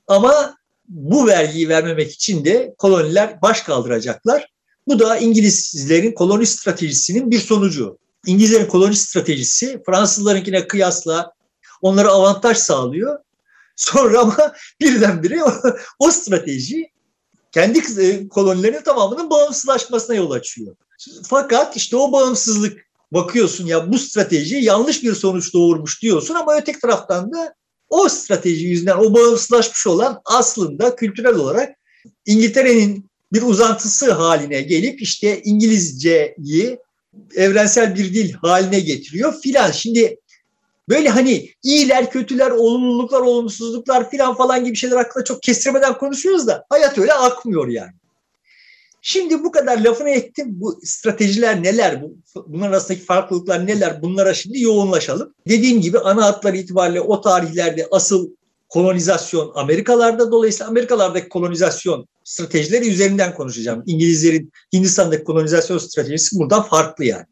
[0.07, 0.55] Ama
[0.89, 4.51] bu vergiyi vermemek için de koloniler baş kaldıracaklar.
[4.87, 7.97] Bu da İngilizlerin koloni stratejisinin bir sonucu.
[8.25, 11.33] İngilizlerin koloni stratejisi Fransızlarınkine kıyasla
[11.81, 13.19] onlara avantaj sağlıyor.
[13.75, 15.51] Sonra ama birdenbire o,
[15.99, 16.91] o strateji
[17.51, 20.75] kendi e, kolonilerinin tamamının bağımsızlaşmasına yol açıyor.
[21.23, 26.79] Fakat işte o bağımsızlık bakıyorsun ya bu strateji yanlış bir sonuç doğurmuş diyorsun ama öteki
[26.79, 27.55] taraftan da
[27.89, 31.75] o strateji yüzünden o bağımsızlaşmış olan aslında kültürel olarak
[32.25, 36.79] İngiltere'nin bir uzantısı haline gelip işte İngilizceyi
[37.35, 39.71] evrensel bir dil haline getiriyor filan.
[39.71, 40.17] Şimdi
[40.89, 46.65] böyle hani iyiler, kötüler, olumluluklar, olumsuzluklar filan falan gibi şeyler hakkında çok kestirmeden konuşuyoruz da
[46.69, 47.91] hayat öyle akmıyor yani.
[49.01, 50.47] Şimdi bu kadar lafını ettim.
[50.49, 52.01] Bu stratejiler neler?
[52.01, 54.01] Bu, bunlar arasındaki farklılıklar neler?
[54.01, 55.33] Bunlara şimdi yoğunlaşalım.
[55.47, 58.29] Dediğim gibi ana hatlar itibariyle o tarihlerde asıl
[58.71, 60.31] kolonizasyon Amerikalarda.
[60.31, 63.83] Dolayısıyla Amerikalardaki kolonizasyon stratejileri üzerinden konuşacağım.
[63.85, 67.25] İngilizlerin Hindistan'daki kolonizasyon stratejisi buradan farklı yani.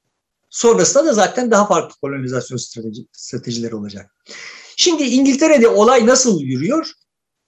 [0.49, 4.15] Sonrasında da zaten daha farklı kolonizasyon strateji, stratejileri olacak.
[4.75, 6.91] Şimdi İngiltere'de olay nasıl yürüyor?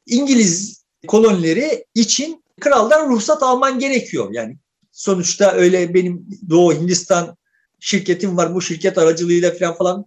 [0.05, 4.29] İngiliz kolonileri için kraldan ruhsat alman gerekiyor.
[4.31, 4.57] Yani
[4.91, 7.37] sonuçta öyle benim Doğu Hindistan
[7.79, 10.05] şirketim var bu şirket aracılığıyla falan falan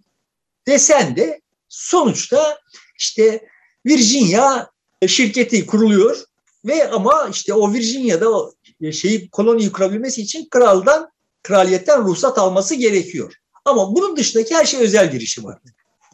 [0.67, 2.59] desen de sonuçta
[2.99, 3.47] işte
[3.85, 4.67] Virginia
[5.07, 6.17] şirketi kuruluyor
[6.65, 8.51] ve ama işte o Virginia'da o
[8.91, 11.09] şeyi koloniyi kurabilmesi için kraldan
[11.43, 13.33] kraliyetten ruhsat alması gerekiyor.
[13.65, 15.57] Ama bunun dışındaki her şey özel girişim var.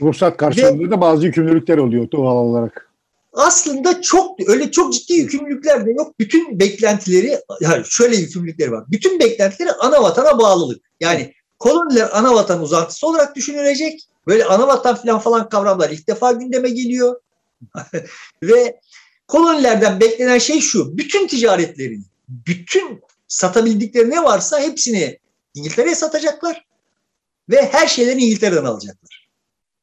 [0.01, 2.91] Ruhsat karşılığında ve, da bazı yükümlülükler oluyor doğal olarak
[3.33, 6.19] aslında çok öyle çok ciddi yükümlülükler de yok.
[6.19, 8.83] Bütün beklentileri yani şöyle yükümlülükleri var.
[8.91, 10.81] Bütün beklentileri ana vatana bağlılık.
[10.99, 14.07] Yani koloniler ana vatan uzantısı olarak düşünülecek.
[14.27, 17.15] Böyle ana vatan falan falan kavramlar ilk defa gündeme geliyor.
[18.43, 18.79] Ve
[19.27, 20.97] kolonilerden beklenen şey şu.
[20.97, 25.19] Bütün ticaretlerini, bütün satabildikleri ne varsa hepsini
[25.53, 26.65] İngiltere'ye satacaklar.
[27.49, 29.29] Ve her şeylerini İngiltere'den alacaklar.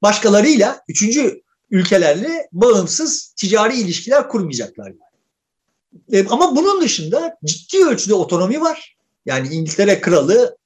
[0.03, 4.93] Başkalarıyla, üçüncü ülkelerle bağımsız ticari ilişkiler kurmayacaklar.
[6.13, 8.97] E, ama bunun dışında ciddi ölçüde otonomi var.
[9.27, 10.57] Yani İngiltere kralı,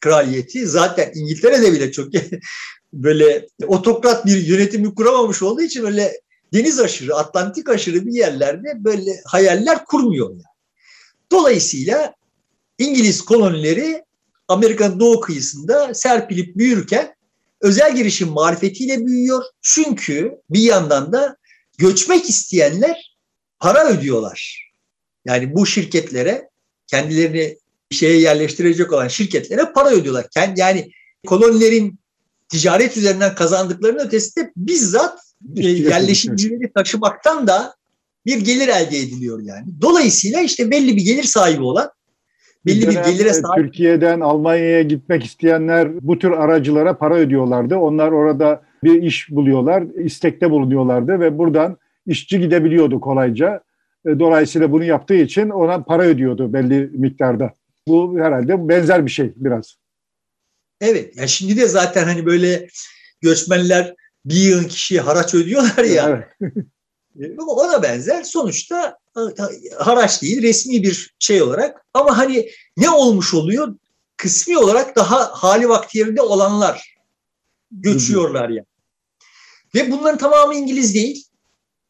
[0.00, 2.08] kraliyeti zaten İngiltere'de bile çok
[2.92, 6.20] böyle otokrat bir yönetimi kuramamış olduğu için öyle
[6.54, 10.30] deniz aşırı, Atlantik aşırı bir yerlerde böyle hayaller kurmuyor.
[10.30, 10.42] Yani.
[11.32, 12.14] Dolayısıyla
[12.78, 14.04] İngiliz kolonileri
[14.48, 17.14] Amerika'nın doğu kıyısında serpilip büyürken
[17.60, 19.42] özel girişim marifetiyle büyüyor.
[19.62, 21.36] Çünkü bir yandan da
[21.78, 23.16] göçmek isteyenler
[23.58, 24.70] para ödüyorlar.
[25.24, 26.48] Yani bu şirketlere
[26.86, 27.58] kendilerini
[27.90, 30.26] şeye yerleştirecek olan şirketlere para ödüyorlar.
[30.56, 30.90] Yani
[31.26, 31.98] kolonilerin
[32.48, 35.18] ticaret üzerinden kazandıklarının ötesinde bizzat
[35.56, 37.74] e, yerleşimcileri taşımaktan da
[38.26, 39.66] bir gelir elde ediliyor yani.
[39.80, 41.90] Dolayısıyla işte belli bir gelir sahibi olan
[42.66, 43.64] belli bir gelire sahip.
[43.64, 47.76] Türkiye'den Almanya'ya gitmek isteyenler bu tür aracılara para ödüyorlardı.
[47.76, 51.76] Onlar orada bir iş buluyorlar, istekte bulunuyorlardı ve buradan
[52.06, 53.60] işçi gidebiliyordu kolayca.
[54.06, 57.52] E, dolayısıyla bunu yaptığı için ona para ödüyordu belli miktarda.
[57.88, 59.76] Bu herhalde benzer bir şey biraz.
[60.80, 61.16] Evet.
[61.16, 62.68] Ya şimdi de zaten hani böyle
[63.20, 66.28] göçmenler bir yığın kişiye haraç ödüyorlar ya.
[67.18, 67.38] Evet.
[67.38, 68.98] Ona benzer sonuçta
[69.78, 73.74] haraç değil resmi bir şey olarak ama hani ne olmuş oluyor?
[74.16, 76.94] Kısmi olarak daha hali vakti yerinde olanlar
[77.70, 78.66] göçüyorlar yani.
[79.74, 81.26] Ve bunların tamamı İngiliz değil.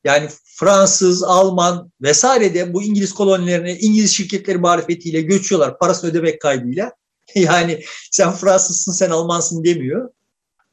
[0.04, 6.92] Yani Fransız, Alman vesaire de bu İngiliz kolonilerine İngiliz şirketleri marifetiyle göçüyorlar parasını ödemek kaydıyla.
[7.34, 10.10] Yani sen Fransızsın sen Almansın demiyor.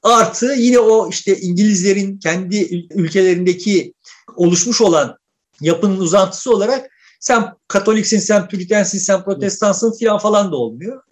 [0.03, 3.93] Artı yine o işte İngilizlerin kendi ülkelerindeki
[4.35, 5.17] oluşmuş olan
[5.61, 11.03] yapının uzantısı olarak sen Katoliksin, sen Püritensin, sen Protestansın filan falan da olmuyor.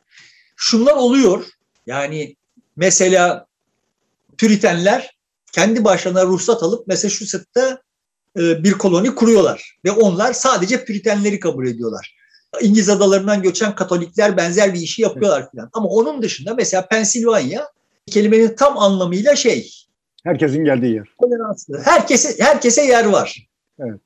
[0.55, 1.45] Şunlar oluyor.
[1.85, 2.35] Yani
[2.75, 3.45] mesela
[4.37, 5.17] Püritenler
[5.51, 7.81] kendi başlarına ruhsat alıp Massachusetts'ta
[8.37, 9.77] e, bir koloni kuruyorlar.
[9.85, 12.15] Ve onlar sadece Püritenleri kabul ediyorlar.
[12.61, 15.69] İngiliz adalarından göçen Katolikler benzer bir işi yapıyorlar filan.
[15.73, 17.67] Ama onun dışında mesela Pensilvanya
[18.09, 19.71] kelimenin tam anlamıyla şey.
[20.23, 21.15] Herkesin geldiği yer.
[21.83, 23.47] Herkese, herkese yer var.
[23.79, 23.99] Evet.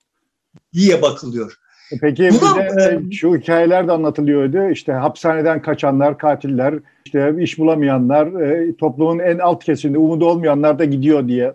[0.73, 1.57] Diye bakılıyor.
[1.91, 4.69] E peki Buna, bize e, şu hikayeler de anlatılıyordu.
[4.69, 10.85] İşte hapishaneden kaçanlar, katiller, işte iş bulamayanlar, e, toplumun en alt kesiminde umudu olmayanlar da
[10.85, 11.53] gidiyor diye.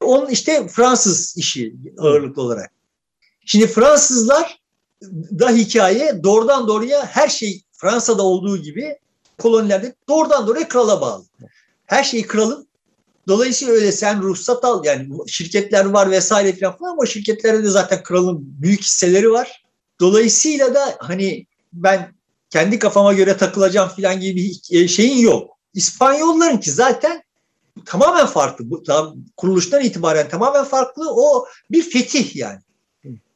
[0.00, 2.70] Onun işte Fransız işi ağırlıklı olarak.
[3.46, 4.60] Şimdi Fransızlar
[5.12, 8.98] da hikaye doğrudan doğruya her şey Fransa'da olduğu gibi
[9.38, 11.24] kolonilerde doğrudan doğruya krala bağlı.
[11.86, 12.68] Her şey kralın.
[13.28, 18.38] Dolayısıyla öyle sen ruhsat al yani şirketler var vesaire falan ama şirketlerde de zaten kralın
[18.40, 19.64] büyük hisseleri var.
[20.00, 22.14] Dolayısıyla da hani ben
[22.50, 25.50] kendi kafama göre takılacağım falan gibi bir e, şeyin yok.
[25.74, 27.22] İspanyolların ki zaten
[27.84, 28.70] tamamen farklı.
[28.70, 28.82] Bu,
[29.36, 31.10] kuruluştan itibaren tamamen farklı.
[31.10, 32.60] O bir fetih yani.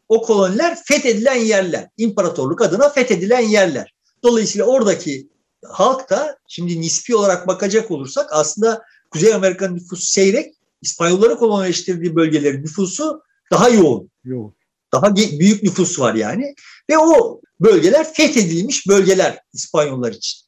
[0.09, 1.89] O koloniler fethedilen yerler.
[1.97, 3.95] İmparatorluk adına fethedilen yerler.
[4.23, 5.29] Dolayısıyla oradaki
[5.67, 10.55] halk da şimdi nispi olarak bakacak olursak aslında Kuzey Amerika'nın nüfusu seyrek.
[10.83, 14.11] İspanyolların kolonileştirdiği bölgelerin nüfusu daha yoğun.
[14.25, 14.55] Yoğun.
[14.93, 16.55] Daha büyük nüfus var yani.
[16.91, 20.41] Ve o bölgeler fethedilmiş bölgeler İspanyollar için.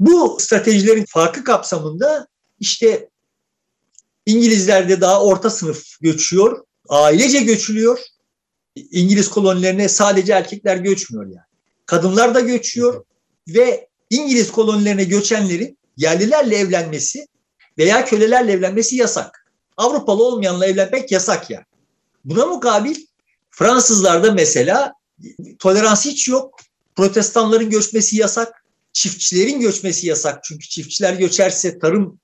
[0.00, 2.26] Bu stratejilerin farkı kapsamında
[2.60, 3.08] işte
[4.26, 7.98] İngilizler daha orta sınıf göçüyor, ailece göçülüyor.
[8.76, 11.46] İngiliz kolonilerine sadece erkekler göçmüyor yani.
[11.86, 13.04] Kadınlar da göçüyor
[13.48, 17.26] ve İngiliz kolonilerine göçenlerin yerlilerle evlenmesi
[17.78, 19.46] veya kölelerle evlenmesi yasak.
[19.76, 21.64] Avrupalı olmayanla evlenmek yasak yani.
[22.24, 22.96] Buna mukabil
[23.50, 24.92] Fransızlarda mesela
[25.58, 26.60] tolerans hiç yok.
[26.96, 28.64] Protestanların göçmesi yasak.
[28.92, 30.44] Çiftçilerin göçmesi yasak.
[30.44, 32.20] Çünkü çiftçiler göçerse tarım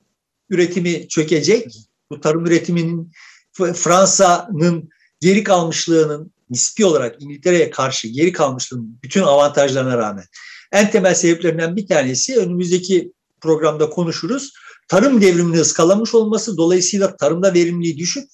[0.50, 1.74] üretimi çökecek.
[2.10, 3.12] Bu tarım üretiminin
[3.52, 4.88] Fransa'nın
[5.20, 10.24] geri kalmışlığının nispi olarak İngiltere'ye karşı geri kalmışlığının bütün avantajlarına rağmen
[10.72, 14.52] en temel sebeplerinden bir tanesi önümüzdeki programda konuşuruz.
[14.88, 18.30] Tarım devrimini ıskalamış olması dolayısıyla tarımda verimliliği düşük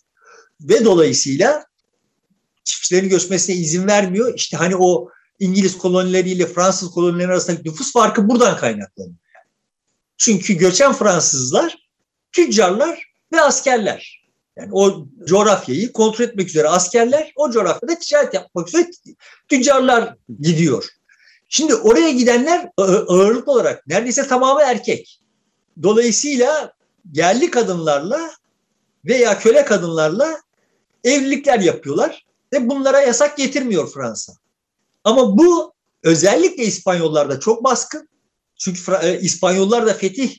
[0.60, 1.64] ve dolayısıyla
[2.64, 4.34] çiftçilerin göçmesine izin vermiyor.
[4.34, 9.16] İşte hani o İngiliz kolonileriyle Fransız kolonileri arasındaki nüfus farkı buradan kaynaklanıyor.
[10.16, 11.76] Çünkü göçen Fransızlar
[12.32, 14.18] tüccarlar ve askerler.
[14.56, 18.90] Yani o coğrafyayı kontrol etmek üzere askerler, o coğrafyada ticaret yapmak üzere
[19.48, 20.97] tüccarlar gidiyor.
[21.48, 25.20] Şimdi oraya gidenler ağırlık olarak neredeyse tamamı erkek.
[25.82, 26.72] Dolayısıyla
[27.12, 28.30] yerli kadınlarla
[29.04, 30.40] veya köle kadınlarla
[31.04, 34.32] evlilikler yapıyorlar ve bunlara yasak getirmiyor Fransa.
[35.04, 38.08] Ama bu özellikle İspanyollarda çok baskın.
[38.56, 40.36] Çünkü e, İspanyollar da fetih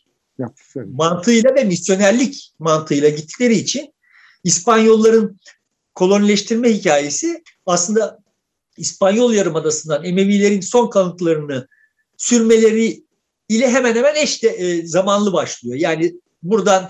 [0.76, 3.94] mantığıyla ve misyonerlik mantığıyla gittikleri için
[4.44, 5.40] İspanyolların
[5.96, 8.19] kolonileştirme hikayesi aslında
[8.80, 11.68] İspanyol Yarımadası'ndan Emevilerin son kalıntılarını
[12.18, 13.04] sürmeleri
[13.50, 15.76] ile hemen hemen eş de, e, zamanlı başlıyor.
[15.76, 16.90] Yani buradan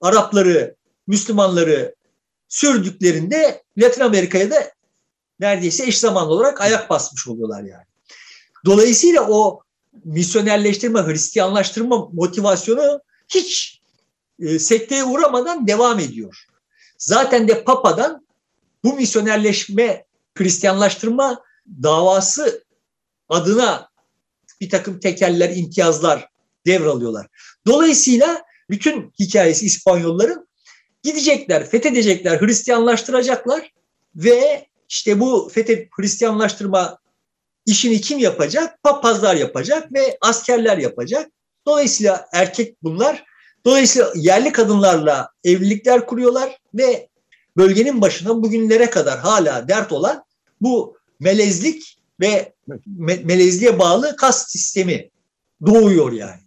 [0.00, 0.74] Arapları,
[1.06, 1.94] Müslümanları
[2.48, 4.72] sürdüklerinde Latin Amerika'ya da
[5.40, 7.84] neredeyse eş zamanlı olarak ayak basmış oluyorlar yani.
[8.64, 9.62] Dolayısıyla o
[10.04, 13.80] misyonerleştirme, Hristiyanlaştırma motivasyonu hiç
[14.40, 16.44] e, sekteye uğramadan devam ediyor.
[16.98, 18.26] Zaten de Papa'dan
[18.84, 20.04] bu misyonerleşme,
[20.40, 21.42] Hristiyanlaştırma
[21.82, 22.64] davası
[23.28, 23.90] adına
[24.60, 26.28] bir takım tekeller, imtiyazlar
[26.66, 27.26] devralıyorlar.
[27.66, 30.48] Dolayısıyla bütün hikayesi İspanyolların
[31.02, 33.72] gidecekler, fethedecekler, Hristiyanlaştıracaklar
[34.14, 36.98] ve işte bu fethet Hristiyanlaştırma
[37.66, 38.82] işini kim yapacak?
[38.82, 41.30] Papazlar yapacak ve askerler yapacak.
[41.66, 43.24] Dolayısıyla erkek bunlar.
[43.64, 47.08] Dolayısıyla yerli kadınlarla evlilikler kuruyorlar ve
[47.56, 50.24] bölgenin başına bugünlere kadar hala dert olan
[50.60, 52.52] bu melezlik ve
[52.98, 55.10] me- melezliğe bağlı kas sistemi
[55.66, 56.40] doğuyor yani.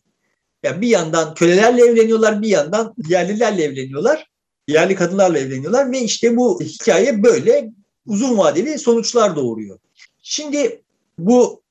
[0.63, 4.29] Yani bir yandan kölelerle evleniyorlar, bir yandan yerlilerle evleniyorlar.
[4.67, 7.71] Yerli kadınlarla evleniyorlar ve işte bu hikaye böyle
[8.05, 9.79] uzun vadeli sonuçlar doğuruyor.
[10.21, 10.81] Şimdi
[11.17, 11.63] bu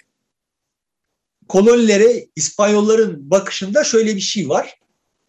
[1.48, 4.78] kolonilere İspanyolların bakışında şöyle bir şey var.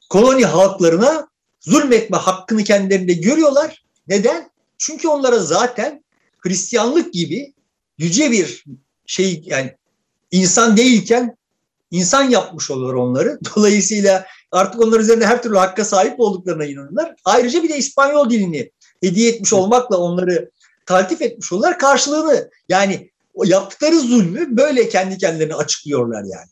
[0.09, 1.27] Koloni halklarına
[1.59, 3.83] zulmetme hakkını kendilerinde görüyorlar.
[4.07, 4.49] Neden?
[4.77, 6.02] Çünkü onlara zaten
[6.43, 7.53] Hristiyanlık gibi
[7.97, 8.65] yüce bir
[9.05, 9.77] şey yani
[10.31, 11.37] insan değilken
[11.91, 13.39] insan yapmış olur onları.
[13.55, 17.15] Dolayısıyla artık onlar üzerinde her türlü hakka sahip olduklarına inanırlar.
[17.25, 20.51] Ayrıca bir de İspanyol dilini hediye etmiş olmakla onları
[20.85, 21.79] taltif etmiş olurlar.
[21.79, 26.49] Karşılığını yani o yaptıkları zulmü böyle kendi kendilerine açıklıyorlar yani.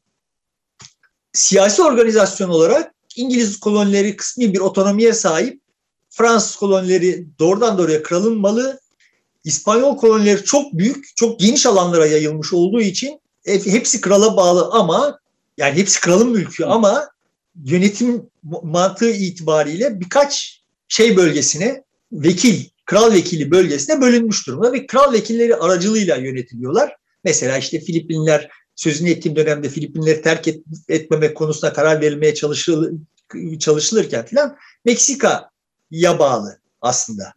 [1.34, 5.62] Siyasi organizasyon olarak İngiliz kolonileri kısmi bir otonomiye sahip.
[6.10, 8.80] Fransız kolonileri doğrudan doğruya kralın malı.
[9.44, 15.20] İspanyol kolonileri çok büyük, çok geniş alanlara yayılmış olduğu için hepsi krala bağlı ama
[15.58, 17.10] yani hepsi kralın mülkü ama
[17.66, 25.56] yönetim mantığı itibariyle birkaç şey bölgesine vekil kral vekili bölgesine bölünmüş durumda ve kral vekilleri
[25.56, 26.96] aracılığıyla yönetiliyorlar.
[27.24, 32.92] Mesela işte Filipinler sözünü ettiğim dönemde Filipinleri terk et, etmemek konusunda karar verilmeye çalışıl,
[33.60, 37.34] çalışılırken filan Meksika'ya bağlı aslında.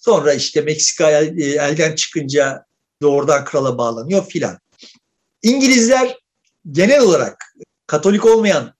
[0.00, 2.64] Sonra işte Meksika el, elden çıkınca
[3.02, 4.58] doğrudan krala bağlanıyor filan.
[5.42, 6.18] İngilizler
[6.70, 7.54] genel olarak
[7.86, 8.74] Katolik olmayan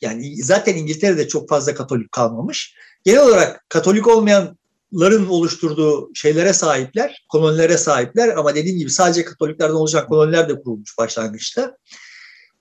[0.00, 2.74] yani zaten İngiltere'de çok fazla Katolik kalmamış.
[3.04, 4.58] Genel olarak Katolik olmayan
[4.94, 10.98] ların oluşturduğu şeylere sahipler, kolonilere sahipler ama dediğim gibi sadece Katoliklerden olacak koloniler de kurulmuş
[10.98, 11.76] başlangıçta.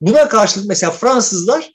[0.01, 1.71] Buna karşılık mesela Fransızlar,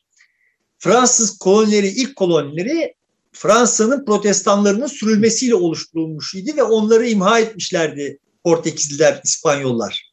[0.79, 2.96] Fransız kolonileri, ilk kolonileri
[3.37, 10.13] Fransa'nın protestanlarının sürülmesiyle oluşturulmuş idi ve onları imha etmişlerdi Portekizliler, İspanyollar.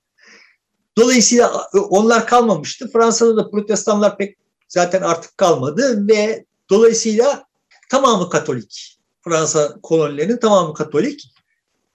[0.97, 2.89] Dolayısıyla onlar kalmamıştı.
[2.93, 7.45] Fransa'da da protestanlar pek zaten artık kalmadı ve dolayısıyla
[7.89, 8.99] tamamı Katolik.
[9.23, 11.33] Fransa kolonilerinin tamamı Katolik.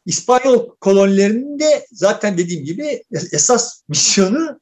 [0.06, 3.02] İspanyol kolonilerinde zaten dediğim gibi
[3.32, 4.60] esas misyonu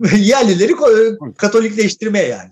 [0.16, 0.74] yerlileri
[1.36, 2.50] Katolikleştirme yani.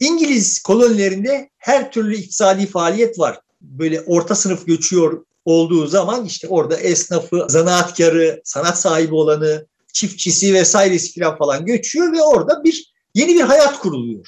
[0.00, 3.38] İngiliz kolonilerinde her türlü iktisadi faaliyet var.
[3.60, 11.20] Böyle orta sınıf göçüyor olduğu zaman işte orada esnafı, zanaatkarı, sanat sahibi olanı, çiftçisi vesairesi
[11.20, 14.26] falan falan göçüyor ve orada bir yeni bir hayat kuruluyor.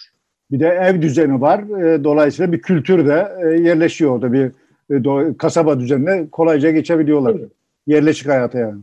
[0.51, 1.85] Bir de ev düzeni var.
[1.85, 4.33] E, dolayısıyla bir kültür de e, yerleşiyor orada.
[4.33, 4.51] Bir
[4.91, 7.35] e, kasaba düzenine kolayca geçebiliyorlar.
[7.39, 7.51] Evet.
[7.87, 8.81] Yerleşik hayata yani.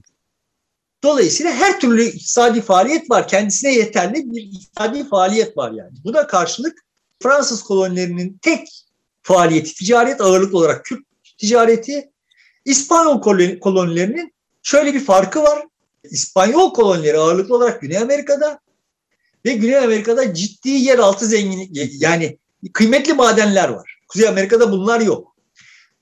[1.03, 3.27] Dolayısıyla her türlü iktisadi faaliyet var.
[3.27, 5.91] Kendisine yeterli bir iktisadi faaliyet var yani.
[6.03, 6.85] Buna karşılık
[7.23, 8.67] Fransız kolonilerinin tek
[9.21, 10.99] faaliyeti ticaret ağırlıklı olarak Kürt
[11.37, 12.09] ticareti.
[12.65, 13.21] İspanyol
[13.59, 14.33] kolonilerinin
[14.63, 15.63] şöyle bir farkı var.
[16.03, 18.59] İspanyol kolonileri ağırlıklı olarak Güney Amerika'da
[19.45, 22.37] ve Güney Amerika'da ciddi yeraltı zenginlik yani
[22.73, 23.99] kıymetli madenler var.
[24.07, 25.35] Kuzey Amerika'da bunlar yok.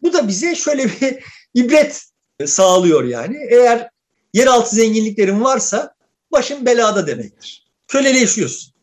[0.01, 1.23] Bu da bize şöyle bir
[1.53, 2.03] ibret
[2.45, 3.37] sağlıyor yani.
[3.49, 3.89] Eğer
[4.37, 5.95] yeraltı zenginliklerin varsa
[6.31, 7.67] başın belada demektir.
[7.87, 8.73] Köleleşiyorsun.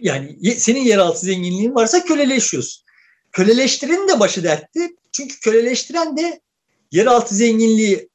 [0.00, 2.84] Yani senin yeraltı zenginliğin varsa köleleşiyorsun.
[3.32, 4.96] Köleleştirenin de başı dertti.
[5.12, 6.40] Çünkü köleleştiren de
[6.92, 8.08] yeraltı zenginliği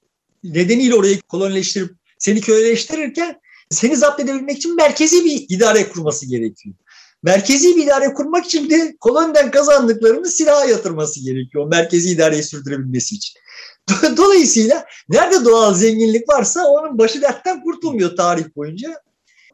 [0.44, 6.76] nedeniyle orayı kolonileştirip seni köleleştirirken seni zapt edebilmek için merkezi bir idare kurması gerekiyor.
[7.24, 11.68] Merkezi bir idare kurmak için de koloniden kazandıklarını silaha yatırması gerekiyor.
[11.68, 13.40] Merkezi idareyi sürdürebilmesi için.
[14.18, 19.02] Dolayısıyla nerede doğal zenginlik varsa onun başı dertten kurtulmuyor tarih boyunca.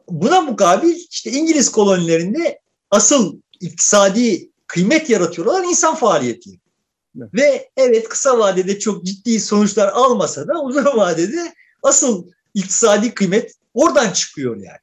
[0.08, 2.60] Buna mukabil işte İngiliz kolonilerinde
[2.90, 6.50] asıl iktisadi kıymet yaratıyor olan insan faaliyeti.
[7.18, 7.34] Evet.
[7.34, 11.52] Ve evet kısa vadede çok ciddi sonuçlar almasa da uzun vadede
[11.82, 14.78] asıl iktisadi kıymet oradan çıkıyor yani.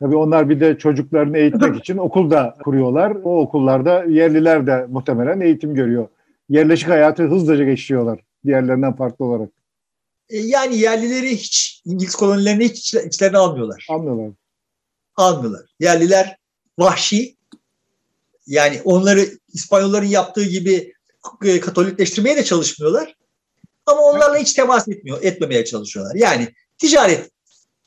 [0.00, 3.16] Tabii onlar bir de çocuklarını eğitmek için okul da kuruyorlar.
[3.24, 6.08] O okullarda yerliler de muhtemelen eğitim görüyor.
[6.48, 9.50] Yerleşik hayatı hızlıca geçiyorlar diğerlerinden farklı olarak.
[10.28, 13.86] E, yani yerlileri hiç İngiliz kolonilerini hiç içlerine almıyorlar.
[13.88, 14.32] Almıyorlar.
[15.16, 15.66] Almıyorlar.
[15.80, 16.36] Yerliler
[16.78, 17.36] vahşi.
[18.46, 20.94] Yani onları İspanyolların yaptığı gibi
[21.44, 23.16] e, Katolikleştirmeye de çalışmıyorlar.
[23.86, 26.14] Ama onlarla hiç temas etmiyor, etmemeye çalışıyorlar.
[26.14, 27.30] Yani ticaret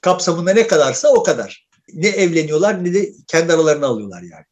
[0.01, 1.67] kapsamında ne kadarsa o kadar.
[1.93, 4.45] Ne evleniyorlar ne de kendi aralarına alıyorlar yani.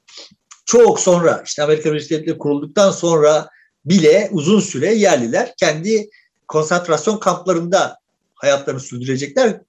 [0.66, 3.49] Çok sonra işte Amerika Birleşik Devletleri kurulduktan sonra
[3.86, 6.10] bile uzun süre yerliler kendi
[6.48, 7.98] konsantrasyon kamplarında
[8.36, 9.62] hayatlarını sürdürecekler.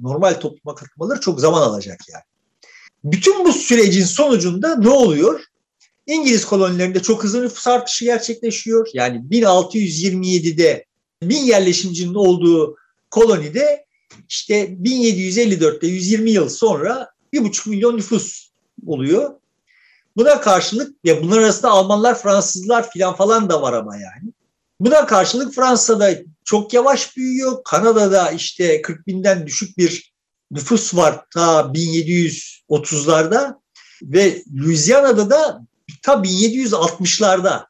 [0.00, 2.22] Normal topluma katılmaları çok zaman alacak yani.
[3.04, 5.44] Bütün bu sürecin sonucunda ne oluyor?
[6.06, 8.88] İngiliz kolonilerinde çok hızlı nüfus artışı gerçekleşiyor.
[8.94, 10.84] Yani 1627'de
[11.22, 12.76] bin yerleşimcinin olduğu
[13.10, 13.84] kolonide
[14.28, 18.50] işte 1754'te 120 yıl sonra 1,5 milyon nüfus
[18.86, 19.34] oluyor.
[20.16, 24.32] Buna karşılık ya bunlar arasında Almanlar, Fransızlar filan falan da var ama yani.
[24.80, 26.10] Buna karşılık Fransa'da
[26.44, 27.64] çok yavaş büyüyor.
[27.64, 30.14] Kanada'da işte 40 binden düşük bir
[30.50, 33.54] nüfus var ta 1730'larda
[34.02, 35.60] ve Louisiana'da da
[36.02, 37.66] ta 1760'larda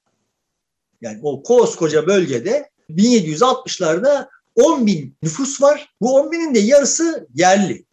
[1.00, 5.94] yani o koskoca bölgede 1760'larda 10 bin nüfus var.
[6.00, 7.84] Bu 10 binin de yarısı yerli.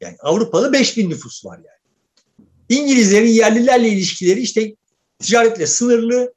[0.00, 1.79] Yani Avrupalı 5 bin nüfus var yani.
[2.70, 4.74] İngilizlerin yerlilerle ilişkileri işte
[5.18, 6.34] ticaretle sınırlı.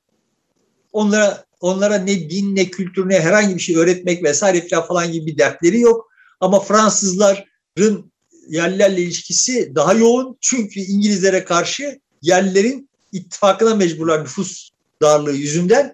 [0.92, 5.38] Onlara onlara ne din ne kültür ne herhangi bir şey öğretmek vesaire falan gibi bir
[5.38, 6.10] dertleri yok.
[6.40, 8.12] Ama Fransızların
[8.48, 10.38] yerlilerle ilişkisi daha yoğun.
[10.42, 14.70] Çünkü İngilizlere karşı yerlilerin ittifakına mecburlar nüfus
[15.02, 15.94] darlığı yüzünden.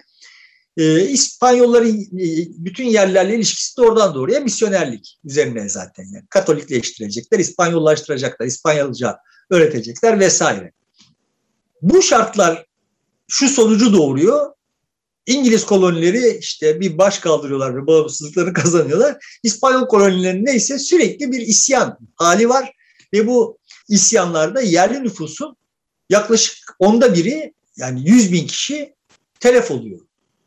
[0.78, 6.04] Ee, İspanyolların e, bütün yerlerle ilişkisi de oradan doğruya misyonerlik üzerine zaten.
[6.14, 9.18] Yani Katolikleştirecekler, İspanyollaştıracaklar, İspanyolca
[9.50, 10.72] öğretecekler vesaire.
[11.82, 12.66] Bu şartlar
[13.28, 14.54] şu sonucu doğuruyor.
[15.26, 19.40] İngiliz kolonileri işte bir baş kaldırıyorlar ve bağımsızlıklarını kazanıyorlar.
[19.44, 22.74] İspanyol kolonilerinde ise sürekli bir isyan hali var
[23.14, 23.58] ve bu
[23.90, 25.56] isyanlarda yerli nüfusun
[26.10, 28.96] yaklaşık onda biri yani 100 bin kişi
[29.40, 30.00] telef oluyor.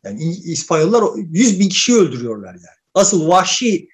[0.03, 2.77] Yani İspanyollar 100 bin kişi öldürüyorlar yani.
[2.93, 3.89] Asıl vahşi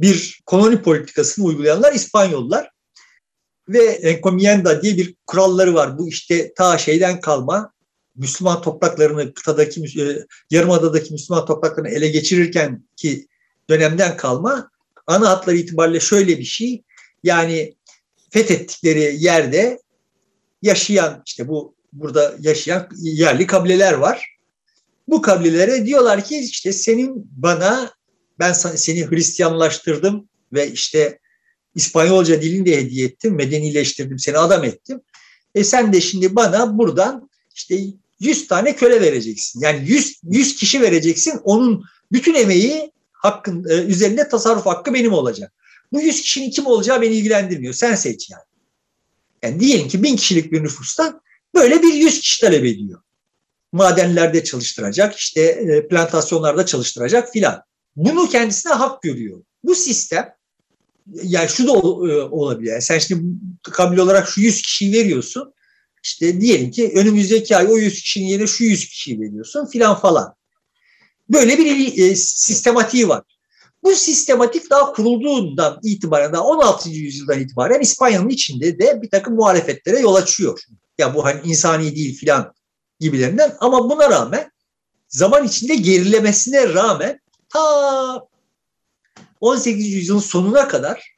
[0.00, 2.71] bir koloni politikasını uygulayanlar İspanyollar
[3.68, 5.98] ve encomienda diye bir kuralları var.
[5.98, 7.72] Bu işte ta şeyden kalma
[8.16, 13.26] Müslüman topraklarını kıtadaki e, yarımadadaki Müslüman topraklarını ele geçirirken ki
[13.70, 14.70] dönemden kalma
[15.06, 16.82] ana hatları itibariyle şöyle bir şey.
[17.22, 17.74] Yani
[18.30, 19.78] fethettikleri yerde
[20.62, 24.36] yaşayan işte bu burada yaşayan yerli kabileler var.
[25.08, 27.90] Bu kabilelere diyorlar ki işte senin bana
[28.38, 31.18] ben seni Hristiyanlaştırdım ve işte
[31.74, 35.00] İspanyolca dilini de hediye ettim, medenileştirdim, seni adam ettim.
[35.54, 37.80] E sen de şimdi bana buradan işte
[38.20, 39.60] 100 tane köle vereceksin.
[39.60, 41.40] Yani 100, 100 kişi vereceksin.
[41.44, 45.52] Onun bütün emeği hakkın e, üzerinde tasarruf hakkı benim olacak.
[45.92, 47.74] Bu 100 kişinin kim olacağı beni ilgilendirmiyor.
[47.74, 48.42] Sen seç yani.
[49.42, 51.20] Yani diyelim ki bin kişilik bir nüfustan
[51.54, 53.00] böyle bir 100 kişi talep ediyor.
[53.72, 57.62] Madenlerde çalıştıracak, işte e, plantasyonlarda çalıştıracak filan.
[57.96, 59.42] Bunu kendisine hak görüyor.
[59.64, 60.34] Bu sistem
[61.06, 62.70] yani şu da e, olabilir.
[62.70, 63.24] Yani sen şimdi
[63.62, 65.54] kabul olarak şu 100 kişiyi veriyorsun.
[66.04, 70.34] İşte diyelim ki önümüzdeki ay o 100 kişinin yerine şu 100 kişiyi veriyorsun filan falan.
[71.28, 73.22] Böyle bir e, sistematiği var.
[73.82, 76.90] Bu sistematik daha kurulduğundan itibaren, daha 16.
[76.90, 80.60] yüzyıldan itibaren İspanya'nın içinde de bir takım muhalefetlere yol açıyor.
[80.98, 82.52] Ya bu hani insani değil filan
[83.00, 84.50] gibilerinden ama buna rağmen
[85.08, 88.31] zaman içinde gerilemesine rağmen ta
[89.42, 89.92] 18.
[89.92, 91.16] yüzyılın sonuna kadar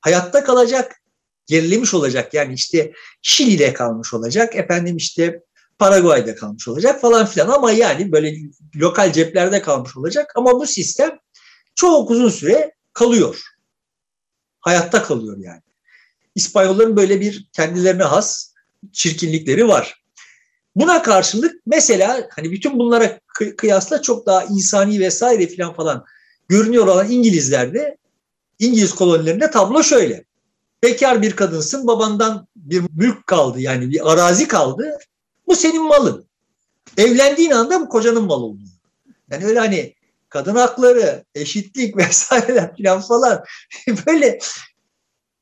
[0.00, 1.00] hayatta kalacak,
[1.46, 2.34] gerilemiş olacak.
[2.34, 2.92] Yani işte
[3.22, 5.42] Şili'de kalmış olacak, efendim işte
[5.78, 8.34] Paraguay'da kalmış olacak falan filan ama yani böyle
[8.76, 11.18] lokal ceplerde kalmış olacak ama bu sistem
[11.74, 13.42] çok uzun süre kalıyor.
[14.60, 15.62] Hayatta kalıyor yani.
[16.34, 18.52] İspanyolların böyle bir kendilerine has
[18.92, 20.02] çirkinlikleri var.
[20.74, 23.20] Buna karşılık mesela hani bütün bunlara
[23.56, 26.04] kıyasla çok daha insani vesaire filan falan
[26.48, 27.96] görünüyor olan İngilizlerde
[28.58, 30.24] İngiliz kolonilerinde tablo şöyle.
[30.82, 34.98] Bekar bir kadınsın babandan bir mülk kaldı yani bir arazi kaldı.
[35.46, 36.26] Bu senin malın.
[36.96, 38.68] Evlendiğin anda bu kocanın malı oluyor.
[39.30, 39.94] Yani öyle hani
[40.28, 43.44] kadın hakları, eşitlik vesaire falan falan
[44.06, 44.38] böyle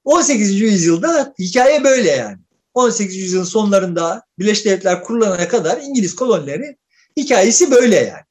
[0.05, 0.61] 18.
[0.61, 2.39] yüzyılda hikaye böyle yani.
[2.75, 3.17] 18.
[3.17, 6.77] yüzyılın sonlarında Birleşik Devletler kurulana kadar İngiliz kolonileri
[7.17, 8.25] hikayesi böyle yani.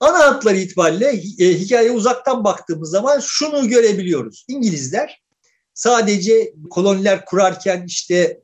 [0.00, 4.44] Ana hatları itibariyle e, hikayeye uzaktan baktığımız zaman şunu görebiliyoruz.
[4.48, 5.22] İngilizler
[5.74, 8.40] sadece koloniler kurarken işte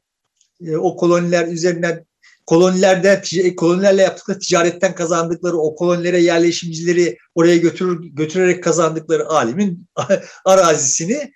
[0.67, 2.07] e, o koloniler üzerinden
[2.47, 3.23] kolonilerde
[3.57, 9.87] kolonilerle yaptıkları ticaretten kazandıkları o kolonilere yerleşimcileri oraya götürür, götürerek kazandıkları alimin
[10.45, 11.33] arazisini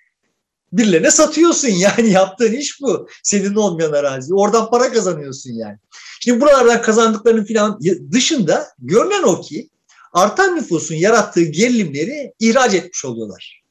[0.73, 1.67] birilerine satıyorsun
[1.97, 3.07] yani yaptığın iş bu.
[3.23, 4.33] Senin olmayan arazi.
[4.33, 5.77] Oradan para kazanıyorsun yani.
[6.19, 7.79] Şimdi buralardan kazandıklarının filan
[8.11, 9.69] dışında görünen o ki
[10.13, 13.63] artan nüfusun yarattığı gerilimleri ihraç etmiş oluyorlar.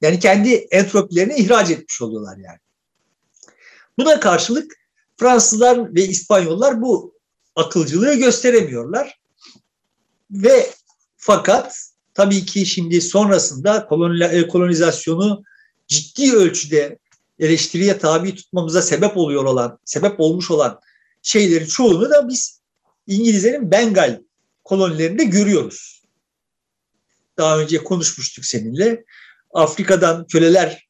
[0.00, 2.58] Yani kendi entropilerini ihraç etmiş oluyorlar yani.
[3.98, 4.80] Buna karşılık
[5.16, 7.14] Fransızlar ve İspanyollar bu
[7.56, 9.20] akılcılığı gösteremiyorlar.
[10.30, 10.70] Ve
[11.16, 13.88] fakat tabii ki şimdi sonrasında
[14.32, 15.42] e, kolonizasyonu
[15.88, 16.98] ciddi ölçüde
[17.38, 20.80] eleştiriye tabi tutmamıza sebep oluyor olan, sebep olmuş olan
[21.22, 22.60] şeylerin çoğunu da biz
[23.06, 24.20] İngilizlerin Bengal
[24.70, 26.02] kolonilerinde görüyoruz.
[27.38, 29.04] Daha önce konuşmuştuk seninle.
[29.54, 30.88] Afrika'dan köleler,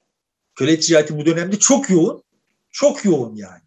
[0.55, 2.23] köle ticareti bu dönemde çok yoğun.
[2.73, 3.63] Çok yoğun yani.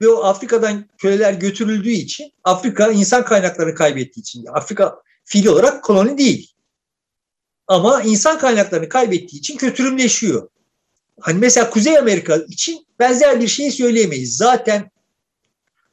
[0.00, 6.18] Ve o Afrika'dan köleler götürüldüğü için Afrika insan kaynaklarını kaybettiği için Afrika fiili olarak koloni
[6.18, 6.52] değil.
[7.66, 10.48] Ama insan kaynaklarını kaybettiği için kötürümleşiyor.
[11.20, 14.36] Hani mesela Kuzey Amerika için benzer bir şey söyleyemeyiz.
[14.36, 14.90] Zaten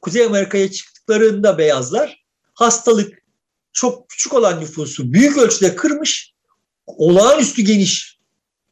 [0.00, 3.19] Kuzey Amerika'ya çıktıklarında beyazlar hastalık
[3.80, 6.34] çok küçük olan nüfusu büyük ölçüde kırmış.
[6.86, 8.18] Olağanüstü geniş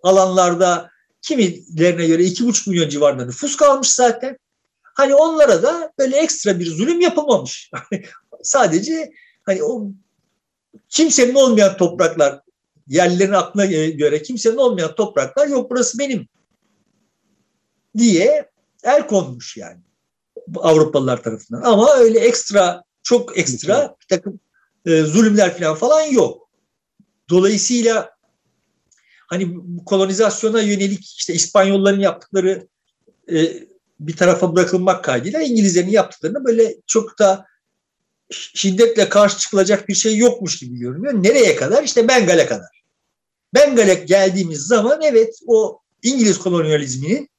[0.02, 0.90] alanlarda
[1.22, 4.38] kimilerine göre iki buçuk milyon civarında nüfus kalmış zaten.
[4.82, 7.70] Hani onlara da böyle ekstra bir zulüm yapılmamış.
[8.42, 9.90] Sadece hani o
[10.88, 12.40] kimsenin olmayan topraklar
[12.86, 16.28] yerlilerin aklına göre kimsenin olmayan topraklar yok burası benim
[17.98, 18.50] diye
[18.84, 19.80] el konmuş yani
[20.56, 21.62] Avrupalılar tarafından.
[21.62, 24.40] Ama öyle ekstra çok ekstra bir takım
[24.88, 26.48] e, zulümler falan falan yok.
[27.30, 28.10] Dolayısıyla
[29.26, 32.68] hani kolonizasyona yönelik işte İspanyolların yaptıkları
[33.32, 33.68] e,
[34.00, 37.46] bir tarafa bırakılmak kaydıyla İngilizlerin yaptıklarını böyle çok da
[38.30, 41.14] şiddetle karşı çıkılacak bir şey yokmuş gibi görünüyor.
[41.14, 41.82] Nereye kadar?
[41.82, 42.82] İşte Bengal'e kadar.
[43.54, 47.30] Bengal'e geldiğimiz zaman evet o İngiliz kolonyalizminin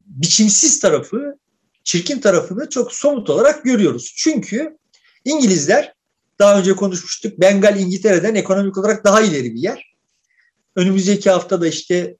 [0.00, 1.38] biçimsiz tarafı,
[1.84, 4.14] çirkin tarafını çok somut olarak görüyoruz.
[4.16, 4.78] Çünkü
[5.24, 5.94] İngilizler
[6.38, 7.40] daha önce konuşmuştuk.
[7.40, 9.92] Bengal İngiltere'den ekonomik olarak daha ileri bir yer.
[10.76, 12.16] Önümüzdeki hafta da işte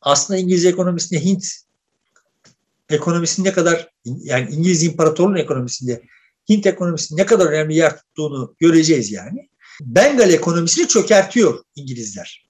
[0.00, 1.44] aslında İngiliz ekonomisinde Hint
[2.90, 6.02] ekonomisinin ne kadar yani İngiliz İmparatorluğu'nun ekonomisinde
[6.48, 9.48] Hint ekonomisinin ne kadar önemli yer tuttuğunu göreceğiz yani.
[9.80, 12.48] Bengal ekonomisini çökertiyor İngilizler.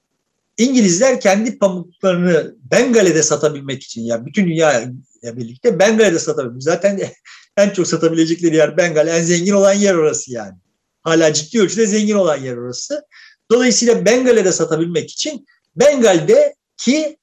[0.58, 6.62] İngilizler kendi pamuklarını Bengal'e satabilmek için yani bütün dünya birlikte Bengal'e satabilmek.
[6.62, 7.00] Zaten
[7.56, 9.08] en çok satabilecekleri yer Bengal.
[9.08, 10.54] En zengin olan yer orası yani.
[11.02, 13.06] Hala ciddi ölçüde zengin olan yer orası.
[13.50, 15.46] Dolayısıyla Bengal'e satabilmek için
[15.76, 17.16] Bengal'de ki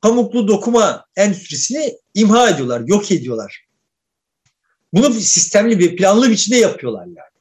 [0.00, 3.66] pamuklu dokuma endüstrisini imha ediyorlar, yok ediyorlar.
[4.92, 7.32] Bunu sistemli bir planlı biçimde yapıyorlar yani.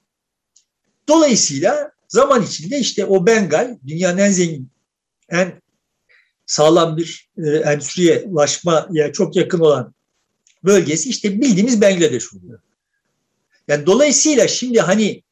[1.08, 4.70] Dolayısıyla zaman içinde işte o Bengal dünyanın en zengin,
[5.30, 5.62] en
[6.46, 9.94] sağlam bir e, endüstriye ulaşmaya çok yakın olan
[10.64, 12.60] bölgesi işte bildiğimiz Bangladeş oluyor.
[13.68, 15.24] Yani dolayısıyla şimdi hani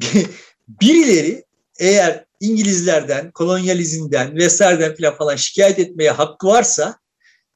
[0.68, 1.44] birileri
[1.78, 6.98] eğer İngilizlerden, kolonyalizmden vesaireden falan falan şikayet etmeye hakkı varsa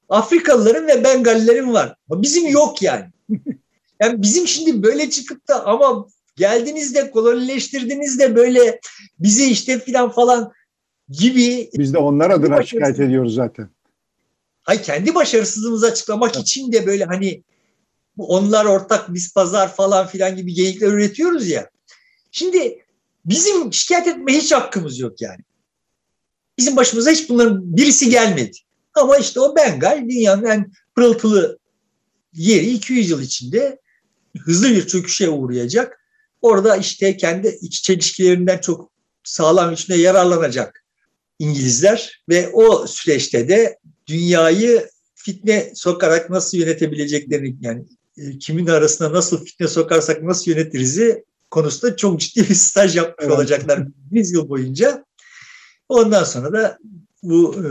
[0.08, 1.96] Afrikalıların ve Bengallilerin var.
[2.10, 3.06] Ama bizim yok yani.
[4.02, 8.80] Yani bizim şimdi böyle çıkıp da ama geldiniz de kolonileştirdiniz de böyle
[9.18, 10.52] bizi işte filan falan
[11.08, 11.70] gibi.
[11.74, 13.70] Biz de onlar adına şikayet ediyoruz zaten.
[14.62, 16.42] Hayır kendi başarısızlığımızı açıklamak evet.
[16.46, 17.42] için de böyle hani
[18.18, 21.70] onlar ortak biz pazar falan filan gibi geyikler üretiyoruz ya.
[22.32, 22.84] Şimdi
[23.24, 25.40] bizim şikayet etme hiç hakkımız yok yani.
[26.58, 28.58] Bizim başımıza hiç bunların birisi gelmedi.
[28.94, 31.58] Ama işte o Bengal dünyanın en pırıltılı
[32.32, 33.78] yeri 200 yıl içinde
[34.38, 36.04] hızlı bir çöküşe uğrayacak.
[36.42, 38.90] Orada işte kendi iç çelişkilerinden çok
[39.24, 40.84] sağlam içinde yararlanacak
[41.38, 47.84] İngilizler ve o süreçte de dünyayı fitne sokarak nasıl yönetebileceklerini yani
[48.18, 53.36] e, kimin arasında nasıl fitne sokarsak nasıl yönetirizi konusunda çok ciddi bir staj yapmış evet.
[53.36, 55.04] olacaklar 100 yıl boyunca.
[55.88, 56.78] Ondan sonra da
[57.22, 57.68] bu e,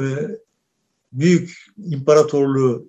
[1.14, 2.88] büyük imparatorluğu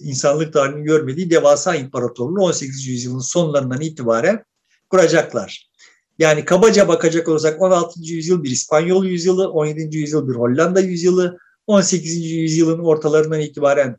[0.00, 2.86] insanlık tarihinin görmediği devasa imparatorluğu 18.
[2.86, 4.44] yüzyılın sonlarından itibaren
[4.90, 5.70] kuracaklar.
[6.18, 8.00] Yani kabaca bakacak olursak 16.
[8.02, 9.96] yüzyıl bir İspanyol yüzyılı, 17.
[9.96, 12.30] yüzyıl bir Hollanda yüzyılı, 18.
[12.30, 13.96] yüzyılın ortalarından itibaren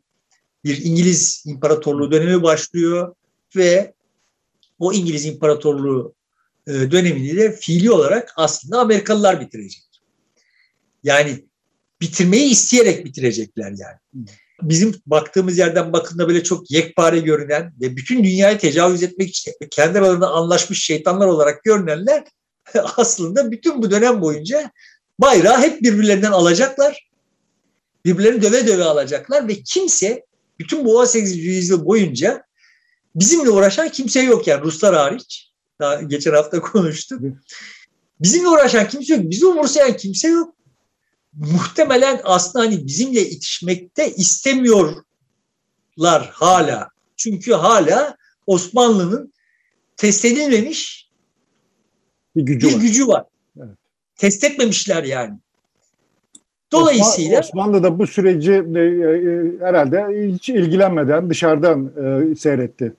[0.64, 3.14] bir İngiliz imparatorluğu dönemi başlıyor
[3.56, 3.94] ve
[4.78, 6.14] o İngiliz imparatorluğu
[6.66, 9.82] e, dönemini de fiili olarak aslında Amerikalılar bitirecek.
[11.04, 11.44] Yani
[12.00, 14.26] bitirmeyi isteyerek bitirecekler yani.
[14.62, 19.98] Bizim baktığımız yerden bakında böyle çok yekpare görünen ve bütün dünyayı tecavüz etmek için kendi
[19.98, 22.24] aralarında anlaşmış şeytanlar olarak görünenler
[22.96, 24.70] aslında bütün bu dönem boyunca
[25.18, 27.10] bayrağı hep birbirlerinden alacaklar.
[28.04, 30.24] Birbirlerini döve döve alacaklar ve kimse
[30.58, 31.36] bütün bu 18.
[31.36, 32.45] yüzyıl boyunca
[33.16, 35.52] bizimle uğraşan kimse yok yani Ruslar hariç.
[35.80, 37.20] Daha geçen hafta konuştuk.
[38.20, 39.24] Bizimle uğraşan kimse yok.
[39.24, 40.56] Bizi umursayan kimse yok
[41.36, 45.04] muhtemelen aslında hani bizimle itişmekte istemiyorlar
[46.32, 46.88] hala.
[47.16, 49.32] Çünkü hala Osmanlı'nın
[49.96, 51.10] test edilmemiş
[52.36, 52.80] bir gücü bir var.
[52.80, 53.24] Gücü var.
[53.56, 53.76] Evet.
[54.16, 55.38] Test etmemişler yani.
[56.72, 61.92] Dolayısıyla Osmanlı da bu süreci e, e, herhalde hiç ilgilenmeden dışarıdan
[62.32, 62.92] e, seyretti.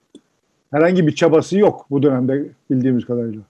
[0.71, 3.41] Herhangi bir çabası yok bu dönemde bildiğimiz kadarıyla.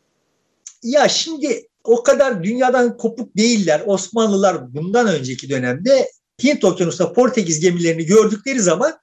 [0.83, 3.81] Ya şimdi o kadar dünyadan kopuk değiller.
[3.85, 6.07] Osmanlılar bundan önceki dönemde
[6.43, 8.93] Hint Okyanusu'nda Portekiz gemilerini gördükleri zaman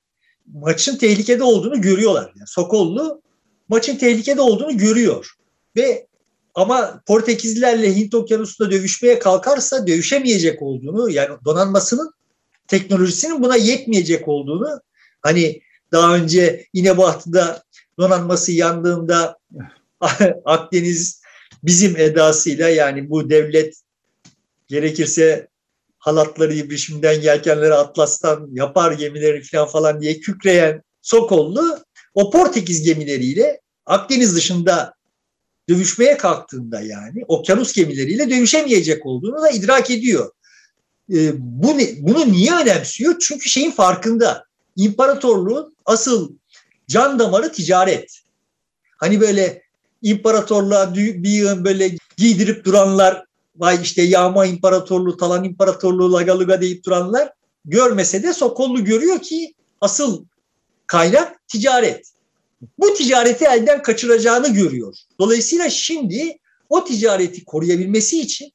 [0.53, 2.33] maçın tehlikede olduğunu görüyorlar.
[2.37, 3.23] Yani Sokollu
[3.69, 5.35] maçın tehlikede olduğunu görüyor.
[5.77, 6.07] Ve
[6.55, 12.15] ama Portekizlilerle Hint Okyanusu'nda dövüşmeye kalkarsa dövüşemeyecek olduğunu yani donanmasının
[12.69, 14.81] teknolojisinin buna yetmeyecek olduğunu
[15.23, 15.61] hani
[15.93, 17.63] daha önce İnebahtı'da
[17.99, 19.39] donanması yandığında
[20.45, 21.23] Akdeniz
[21.63, 23.77] bizim edasıyla yani bu devlet
[24.69, 25.49] gerekirse
[25.99, 31.79] halatları ibrişimden yelkenleri atlastan yapar gemileri falan falan diye kükreyen Sokollu
[32.15, 34.95] o Portekiz gemileriyle Akdeniz dışında
[35.69, 40.31] dövüşmeye kalktığında yani okyanus gemileriyle dövüşemeyecek olduğunu da idrak ediyor.
[41.13, 43.19] Ee, bu, bunu niye önemsiyor?
[43.21, 44.45] Çünkü şeyin farkında.
[44.77, 46.33] İmparatorluğun asıl
[46.89, 48.21] can damarı ticaret.
[48.97, 49.63] Hani böyle
[50.03, 53.25] imparatorluğa bir yığın böyle giydirip duranlar
[53.57, 57.33] vay işte yağma imparatorluğu, talan imparatorluğu, lagaluga deyip duranlar
[57.65, 60.25] görmese de Sokollu görüyor ki asıl
[60.87, 62.14] kaynak ticaret.
[62.79, 64.97] Bu ticareti elden kaçıracağını görüyor.
[65.21, 66.39] Dolayısıyla şimdi
[66.69, 68.53] o ticareti koruyabilmesi için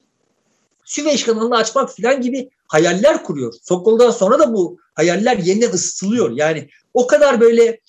[0.85, 3.53] Süveyş kanalını açmak falan gibi hayaller kuruyor.
[3.63, 6.31] Sokol'dan sonra da bu hayaller yeniden ısıtılıyor.
[6.31, 7.79] Yani o kadar böyle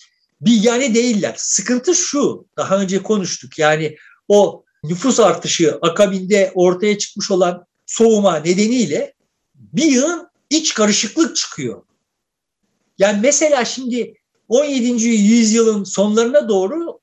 [0.41, 1.35] bilgane değiller.
[1.39, 3.97] Sıkıntı şu, daha önce konuştuk yani
[4.29, 9.15] o nüfus artışı akabinde ortaya çıkmış olan soğuma nedeniyle
[9.55, 11.83] bir yığın iç karışıklık çıkıyor.
[12.99, 14.15] Yani mesela şimdi
[14.51, 15.05] 17.
[15.09, 17.01] yüzyılın sonlarına doğru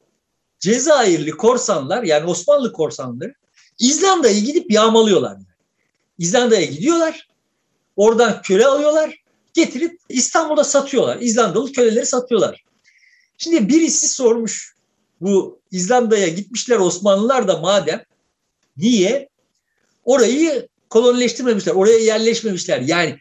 [0.60, 3.34] Cezayirli korsanlar yani Osmanlı korsanları
[3.80, 5.38] İzlanda'yı gidip yağmalıyorlar.
[6.20, 7.28] İzlanda'ya gidiyorlar.
[7.96, 9.16] Oradan köle alıyorlar.
[9.54, 11.18] Getirip İstanbul'da satıyorlar.
[11.22, 12.64] İzlandalı köleleri satıyorlar.
[13.38, 14.76] Şimdi birisi sormuş
[15.22, 18.04] bu İzlanda'ya gitmişler Osmanlılar da madem
[18.78, 19.30] niye
[20.06, 22.82] orayı kolonileştirmemişler, oraya yerleşmemişler.
[22.82, 23.18] Yani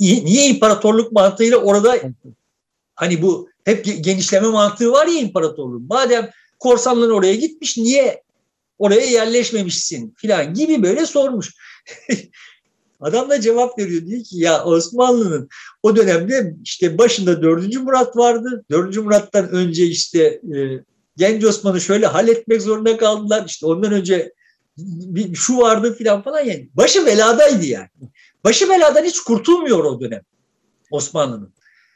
[0.00, 2.00] niye imparatorluk mantığıyla orada
[2.94, 5.86] hani bu hep genişleme mantığı var ya imparatorluğun.
[5.88, 8.22] Madem korsanların oraya gitmiş niye
[8.78, 11.54] oraya yerleşmemişsin filan gibi böyle sormuş.
[13.00, 15.48] Adam da cevap veriyor diyor ki ya Osmanlı'nın
[15.82, 17.74] o dönemde işte başında 4.
[17.74, 18.64] Murat vardı.
[18.70, 18.96] 4.
[18.96, 20.22] Murat'tan önce işte
[20.56, 20.58] e,
[21.16, 23.44] Genç Osman'ı şöyle halletmek zorunda kaldılar.
[23.46, 24.32] İşte ondan önce
[24.76, 26.68] bir, şu vardı filan falan yani.
[26.74, 27.88] Başı beladaydı yani.
[28.44, 30.22] Başı beladan hiç kurtulmuyor o dönem
[30.90, 31.54] Osmanlı'nın.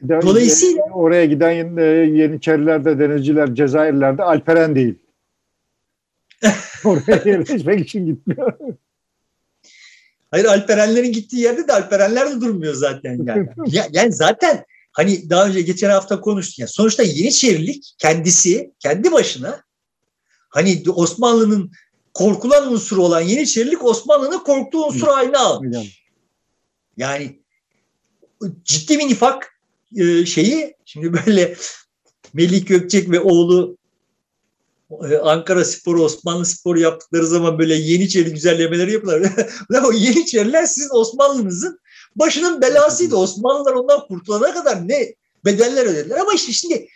[0.08, 1.82] Dolayısıyla oraya giden e,
[2.18, 4.94] Yeniçerilerde, denizciler, Cezayirlerde Alperen değil.
[6.84, 8.52] oraya yerleşmek için gitmiyor.
[10.30, 13.48] Hayır Alperenlerin gittiği yerde de Alperenler de durmuyor zaten yani.
[13.92, 16.58] yani zaten hani daha önce geçen hafta konuştuk.
[16.58, 19.62] Yani sonuçta Yeniçerilik kendisi kendi başına
[20.48, 21.72] hani Osmanlı'nın
[22.14, 26.04] korkulan unsuru olan Yeniçerilik Osmanlı'nın korktuğu unsur haline almış.
[26.96, 27.40] Yani
[28.64, 29.57] ciddi bir nifak
[29.96, 31.56] e, şeyi şimdi böyle
[32.34, 33.78] Melih Gökçek ve oğlu
[35.10, 39.32] e, Ankara Sporu, Osmanlı Sporu yaptıkları zaman böyle Yeniçeri güzellemeleri yapıyorlar.
[39.70, 41.80] Ve o Yeniçeriler sizin Osmanlı'nızın
[42.16, 43.16] başının belasıydı.
[43.16, 45.14] Osmanlılar ondan kurtulana kadar ne
[45.44, 46.18] bedeller ödediler.
[46.18, 46.88] Ama işte şimdi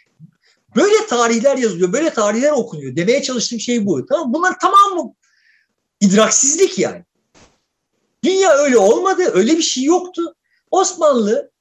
[0.77, 2.97] böyle tarihler yazılıyor, böyle tarihler okunuyor.
[2.97, 4.07] Demeye çalıştığım şey bu.
[4.07, 5.15] Tamam Bunlar tamam mı?
[6.01, 7.05] İdraksizlik yani.
[8.25, 10.35] Dünya öyle olmadı, öyle bir şey yoktu.
[10.71, 11.52] Osmanlı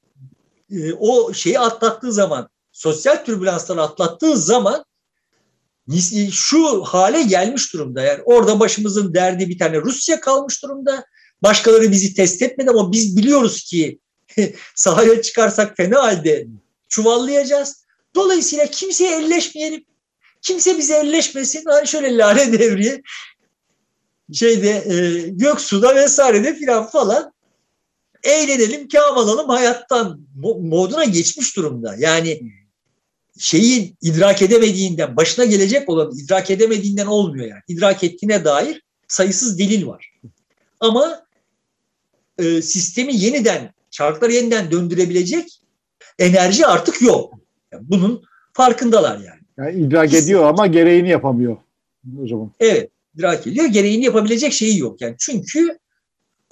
[0.72, 4.84] e, o şeyi atlattığı zaman, sosyal türbülansları atlattığı zaman
[6.32, 8.02] şu hale gelmiş durumda.
[8.02, 11.04] Yani orada başımızın derdi bir tane Rusya kalmış durumda.
[11.42, 13.98] Başkaları bizi test etmedi ama biz biliyoruz ki
[14.74, 16.46] sahaya çıkarsak fena halde
[16.88, 17.84] çuvallayacağız.
[18.14, 19.84] Dolayısıyla kimseye elleşmeyelim.
[20.42, 21.64] Kimse bize elleşmesin.
[21.66, 23.02] Hani şöyle lale devriye
[24.32, 27.32] şeyde e, Göksu'da vesairede filan falan
[28.24, 30.20] eğlenelim, kâm alalım hayattan
[30.60, 31.94] moduna geçmiş durumda.
[31.98, 32.40] Yani
[33.38, 37.60] şeyi idrak edemediğinden, başına gelecek olan idrak edemediğinden olmuyor yani.
[37.68, 40.12] İdrak ettiğine dair sayısız delil var.
[40.80, 41.22] Ama
[42.38, 45.60] e, sistemi yeniden, çarkları yeniden döndürebilecek
[46.18, 47.34] enerji artık yok.
[47.72, 49.40] Yani bunun farkındalar yani.
[49.56, 51.56] yani idrak ediyor ama gereğini yapamıyor
[52.22, 52.50] o zaman.
[52.60, 53.66] Evet, idrak ediyor.
[53.66, 55.00] Gereğini yapabilecek şeyi yok.
[55.00, 55.78] Yani çünkü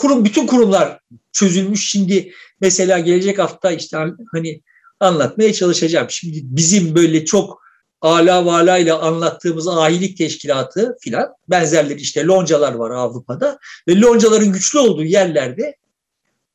[0.01, 1.01] kurum bütün kurumlar
[1.33, 1.91] çözülmüş.
[1.91, 3.99] Şimdi mesela gelecek hafta işte
[4.33, 4.61] hani
[5.01, 6.11] anlatmaya çalışacağım.
[6.11, 7.63] Şimdi bizim böyle çok
[8.01, 14.79] ala vala ile anlattığımız ahilik teşkilatı filan benzerleri işte loncalar var Avrupa'da ve loncaların güçlü
[14.79, 15.77] olduğu yerlerde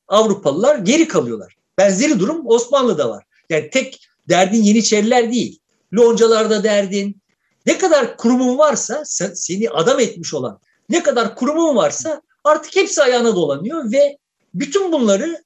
[0.07, 1.55] Avrupalılar geri kalıyorlar.
[1.77, 3.23] Benzeri durum Osmanlı'da var.
[3.49, 5.59] Yani tek derdin Yeniçeriler değil.
[5.93, 7.21] Loncalarda derdin.
[7.65, 9.03] Ne kadar kurumun varsa
[9.35, 14.17] seni adam etmiş olan ne kadar kurumun varsa artık hepsi ayağına dolanıyor ve
[14.53, 15.43] bütün bunları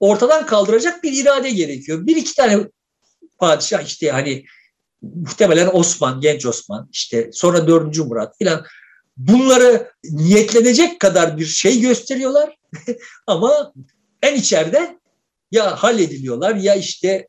[0.00, 2.06] ortadan kaldıracak bir irade gerekiyor.
[2.06, 2.58] Bir iki tane
[3.38, 4.44] padişah işte hani
[5.02, 7.98] muhtemelen Osman, genç Osman işte sonra 4.
[7.98, 8.64] Murat filan
[9.16, 12.56] bunları niyetlenecek kadar bir şey gösteriyorlar
[13.26, 13.72] ama
[14.22, 14.98] en içeride
[15.50, 17.28] ya hallediliyorlar ya işte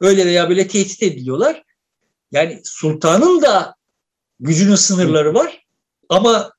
[0.00, 1.62] öyle veya böyle tehdit ediliyorlar.
[2.32, 3.74] Yani sultanın da
[4.40, 5.66] gücünün sınırları var
[6.08, 6.52] ama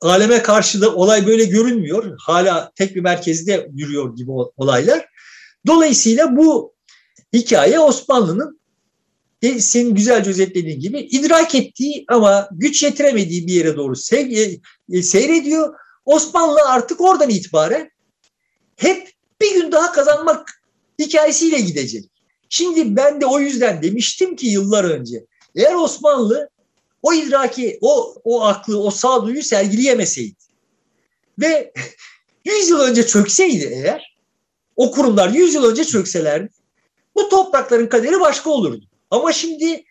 [0.00, 2.16] aleme karşı da olay böyle görünmüyor.
[2.18, 5.08] Hala tek bir merkezde yürüyor gibi olaylar.
[5.66, 6.74] Dolayısıyla bu
[7.32, 8.60] hikaye Osmanlı'nın
[9.58, 13.94] senin güzelce özetlediğin gibi idrak ettiği ama güç yetiremediği bir yere doğru
[14.92, 15.74] e, seyrediyor.
[16.04, 17.90] Osmanlı artık oradan itibaren
[18.76, 20.62] hep bir gün daha kazanmak
[20.98, 22.04] hikayesiyle gidecek.
[22.48, 25.24] Şimdi ben de o yüzden demiştim ki yıllar önce
[25.54, 26.50] eğer Osmanlı
[27.02, 30.36] o idraki, o, o aklı, o sağduyu sergileyemeseydi
[31.38, 31.72] ve
[32.44, 34.16] 100 yıl önce çökseydi eğer,
[34.76, 36.48] o kurumlar 100 yıl önce çökselerdi,
[37.14, 38.84] bu toprakların kaderi başka olurdu.
[39.10, 39.84] Ama şimdi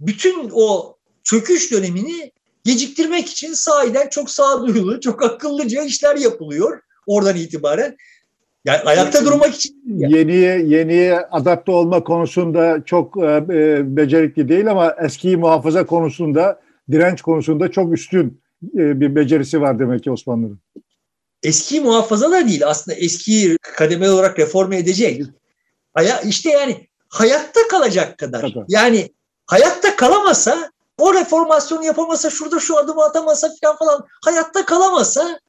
[0.00, 2.32] bütün o çöküş dönemini
[2.64, 7.96] geciktirmek için sahiden çok sağduyulu, çok akıllıca işler yapılıyor oradan itibaren.
[8.64, 9.82] Yani ayakta durmak için.
[9.86, 17.22] Yeniye yeniye adapte olma konusunda çok e, e, becerikli değil ama eskiyi muhafaza konusunda, direnç
[17.22, 18.40] konusunda çok üstün
[18.74, 20.60] e, bir becerisi var demek ki Osmanlı'nın.
[21.42, 25.22] Eski muhafaza da değil aslında eskiyi kademeli olarak reforme edecek.
[25.94, 28.40] Haya, işte yani hayatta kalacak kadar.
[28.40, 28.64] Tabii.
[28.68, 29.08] Yani
[29.46, 35.40] hayatta kalamasa o reformasyonu yapamasa şurada şu adımı atamasa falan falan hayatta kalamasa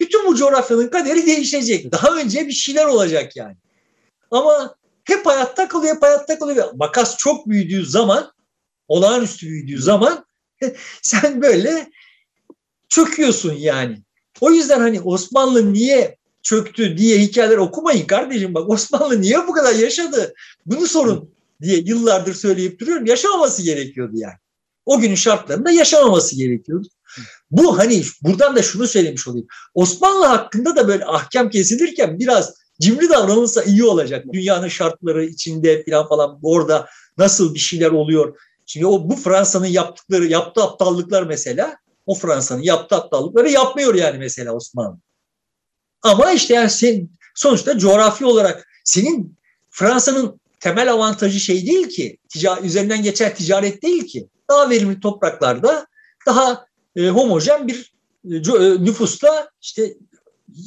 [0.00, 1.92] bütün bu coğrafyanın kaderi değişecek.
[1.92, 3.56] Daha önce bir şeyler olacak yani.
[4.30, 6.70] Ama hep hayatta kalıyor, hep hayatta kalıyor.
[6.74, 8.32] Makas çok büyüdüğü zaman,
[8.88, 10.26] olağanüstü büyüdüğü zaman
[11.02, 11.90] sen böyle
[12.88, 14.02] çöküyorsun yani.
[14.40, 18.54] O yüzden hani Osmanlı niye çöktü diye hikayeler okumayın kardeşim.
[18.54, 20.34] Bak Osmanlı niye bu kadar yaşadı?
[20.66, 23.06] Bunu sorun diye yıllardır söyleyip duruyorum.
[23.06, 24.36] Yaşamaması gerekiyordu yani.
[24.86, 26.88] O günün şartlarında yaşamaması gerekiyordu.
[27.50, 29.46] Bu hani buradan da şunu söylemiş olayım.
[29.74, 34.24] Osmanlı hakkında da böyle ahkam kesilirken biraz cimri davranılsa iyi olacak.
[34.32, 36.88] Dünyanın şartları içinde falan falan orada
[37.18, 38.38] nasıl bir şeyler oluyor.
[38.66, 41.76] Şimdi o bu Fransa'nın yaptıkları, yaptığı aptallıklar mesela
[42.06, 44.98] o Fransa'nın yaptığı aptallıkları yapmıyor yani mesela Osmanlı.
[46.02, 49.36] Ama işte yani sen, sonuçta coğrafi olarak senin
[49.70, 54.28] Fransa'nın temel avantajı şey değil ki, tica, üzerinden geçer ticaret değil ki.
[54.50, 55.86] Daha verimli topraklarda
[56.26, 56.66] daha
[56.96, 57.92] e, homojen bir
[58.30, 59.96] e, e, nüfusla işte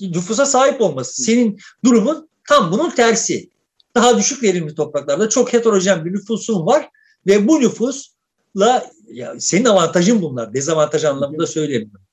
[0.01, 1.23] nüfusa sahip olması.
[1.23, 3.49] Senin durumun tam bunun tersi.
[3.95, 6.89] Daha düşük verimli topraklarda çok heterojen bir nüfusun var
[7.27, 10.53] ve bu nüfusla ya senin avantajın bunlar.
[10.53, 12.05] Dezavantaj anlamında söylemiyorum.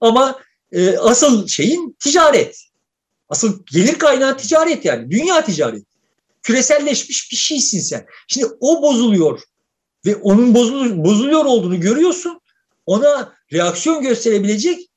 [0.00, 0.40] Ama
[0.72, 2.62] e, asıl şeyin ticaret.
[3.28, 5.10] Asıl gelir kaynağı ticaret yani.
[5.10, 5.84] Dünya ticaret.
[6.42, 8.06] Küreselleşmiş bir şeysin sen.
[8.28, 9.40] Şimdi o bozuluyor
[10.06, 12.40] ve onun bozuluyor, bozuluyor olduğunu görüyorsun.
[12.86, 14.90] Ona reaksiyon gösterebilecek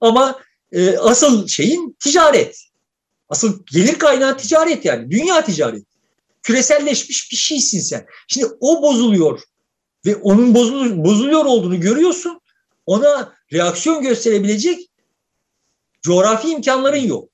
[0.00, 0.40] ama
[0.72, 2.68] e, asıl şeyin ticaret.
[3.28, 5.10] Asıl gelir kaynağı ticaret yani.
[5.10, 5.84] Dünya ticaret.
[6.42, 8.06] Küreselleşmiş bir şeysin sen.
[8.28, 9.40] Şimdi o bozuluyor
[10.06, 12.40] ve onun bozuluyor, bozuluyor olduğunu görüyorsun.
[12.86, 14.90] Ona reaksiyon gösterebilecek
[16.02, 17.28] coğrafi imkanların yok.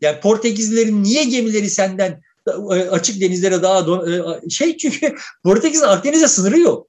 [0.00, 6.28] Yani Portekizlilerin niye gemileri senden e, açık denizlere daha don, e, şey çünkü Portekiz'in Akdeniz'e
[6.28, 6.88] sınırı yok.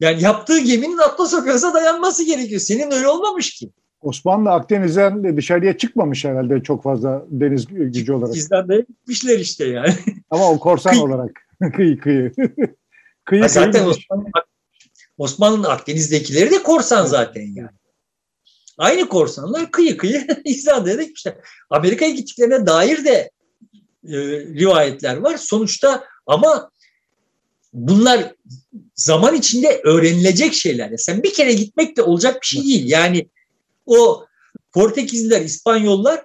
[0.00, 2.60] Yani yaptığı geminin Atlas Okyanusu'na dayanması gerekiyor.
[2.60, 3.70] Senin öyle olmamış ki.
[4.00, 8.36] Osmanlı Akdeniz'den dışarıya çıkmamış herhalde çok fazla deniz gücü olarak.
[8.36, 9.94] İzlanda'ya gitmişler işte yani.
[10.30, 11.02] Ama o korsan kıyı.
[11.02, 11.30] olarak.
[11.76, 12.32] kıyı kıyı.
[13.24, 14.24] kıyı zaten Osmanlı,
[15.18, 17.70] Osmanlı'nın Akdeniz'dekileri de korsan zaten yani.
[18.78, 21.34] Aynı korsanlar kıyı kıyı İzlanda'ya da gitmişler.
[21.70, 23.30] Amerika'ya gittiklerine dair de
[24.04, 25.36] e, rivayetler var.
[25.36, 26.70] Sonuçta ama
[27.72, 28.34] bunlar
[29.00, 30.96] zaman içinde öğrenilecek şeyler.
[30.96, 32.90] Sen bir kere gitmek de olacak bir şey değil.
[32.90, 33.28] Yani
[33.86, 34.26] o
[34.72, 36.24] Portekizliler, İspanyollar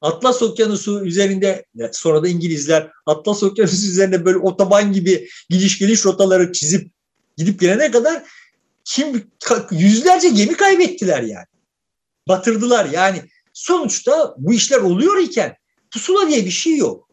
[0.00, 6.52] Atlas Okyanusu üzerinde sonra da İngilizler Atlas Okyanusu üzerinde böyle otoban gibi gidiş geliş rotaları
[6.52, 6.90] çizip
[7.36, 8.22] gidip gelene kadar
[8.84, 9.30] kim
[9.70, 11.46] yüzlerce gemi kaybettiler yani.
[12.28, 13.22] Batırdılar yani.
[13.52, 15.56] Sonuçta bu işler oluyor iken
[15.90, 17.08] pusula diye bir şey yok.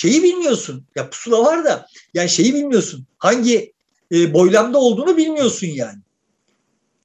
[0.00, 0.86] Şeyi bilmiyorsun.
[0.96, 3.06] Ya pusula var da yani şeyi bilmiyorsun.
[3.18, 3.72] Hangi
[4.12, 5.98] e, boylamda olduğunu bilmiyorsun yani.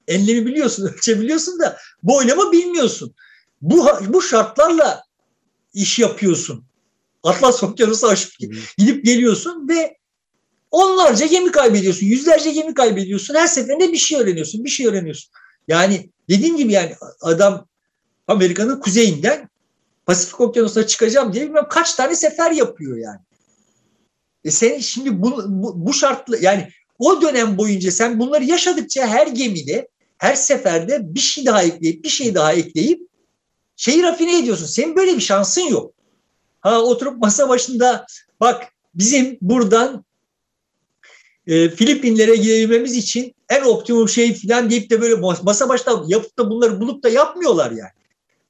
[0.08, 3.14] Enlemi biliyorsun, ölçebiliyorsun da boylama bilmiyorsun.
[3.62, 5.02] Bu, bu şartlarla
[5.74, 6.64] iş yapıyorsun.
[7.22, 8.32] Atlas Okyanusu aşıp
[8.78, 9.96] gidip geliyorsun ve
[10.70, 12.06] onlarca gemi kaybediyorsun.
[12.06, 13.34] Yüzlerce gemi kaybediyorsun.
[13.34, 14.64] Her seferinde bir şey öğreniyorsun.
[14.64, 15.30] Bir şey öğreniyorsun.
[15.68, 17.68] Yani dediğim gibi yani adam
[18.28, 19.48] Amerika'nın kuzeyinden
[20.06, 23.20] Pasifik Okyanusu'na çıkacağım diye bilmem kaç tane sefer yapıyor yani.
[24.44, 29.26] E sen şimdi bu, bu, bu şartlı yani o dönem boyunca sen bunları yaşadıkça her
[29.26, 29.88] gemide
[30.18, 33.00] her seferde bir şey daha ekleyip bir şey daha ekleyip
[33.76, 34.66] şeyi rafine ediyorsun.
[34.66, 35.92] Senin böyle bir şansın yok.
[36.60, 38.06] Ha oturup masa başında
[38.40, 40.04] bak bizim buradan
[41.46, 46.50] e, Filipinlere gidebilmemiz için en optimum şey falan deyip de böyle masa başında yapıp da
[46.50, 47.90] bunları bulup da yapmıyorlar yani.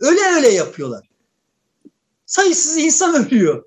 [0.01, 1.09] Öyle öyle yapıyorlar.
[2.27, 3.65] Sayısız insan ölüyor.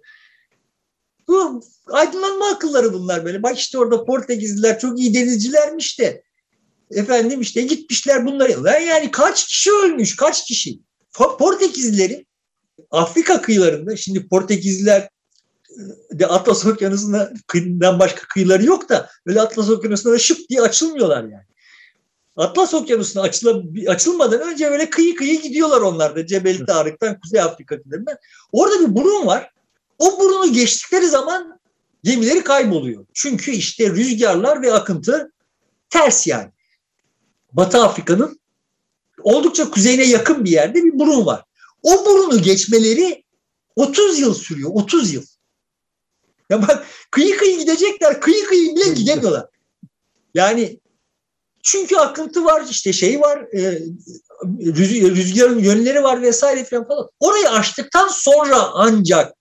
[1.28, 3.44] Bu aydınlanma akılları bunlar böyle.
[3.44, 6.24] Bak işte orada Portekizliler çok iyi denizcilermiş de
[6.92, 8.82] efendim işte gitmişler bunları.
[8.82, 10.80] Yani kaç kişi ölmüş, kaç kişi?
[11.40, 12.28] Portekizlilerin
[12.92, 15.10] Afrika kıyılarında, şimdi Portekizliler
[16.12, 21.24] e, de Atlas Okyanusu'ndan başka kıyıları yok da öyle Atlas Okyanusu'na da şıp diye açılmıyorlar
[21.24, 21.46] yani.
[22.40, 27.82] Atlas Okyanusu'na açıla, açılmadan önce böyle kıyı kıyı gidiyorlar onlar da Cebeli Tarık'tan Kuzey Afrika
[27.82, 28.18] kıyılarından.
[28.52, 29.52] Orada bir burun var.
[30.00, 31.60] O burunu geçtikleri zaman
[32.04, 33.06] gemileri kayboluyor.
[33.14, 35.32] Çünkü işte rüzgarlar ve akıntı
[35.90, 36.52] ters yani.
[37.54, 38.40] Batı Afrika'nın
[39.24, 41.44] oldukça kuzeyine yakın bir yerde bir burun var.
[41.84, 43.24] O burunu geçmeleri
[43.76, 44.70] 30 yıl sürüyor.
[44.74, 45.24] 30 yıl.
[46.50, 48.22] Ya bak kıyı kıyı gidecekler.
[48.22, 49.46] Kıyı kıyı bile gidemiyorlar.
[50.34, 50.80] Yani
[51.64, 53.80] çünkü akıntı var işte şey var e,
[55.16, 57.10] rüzgarın yönleri var vesaire falan falan.
[57.20, 59.34] Orayı açtıktan sonra ancak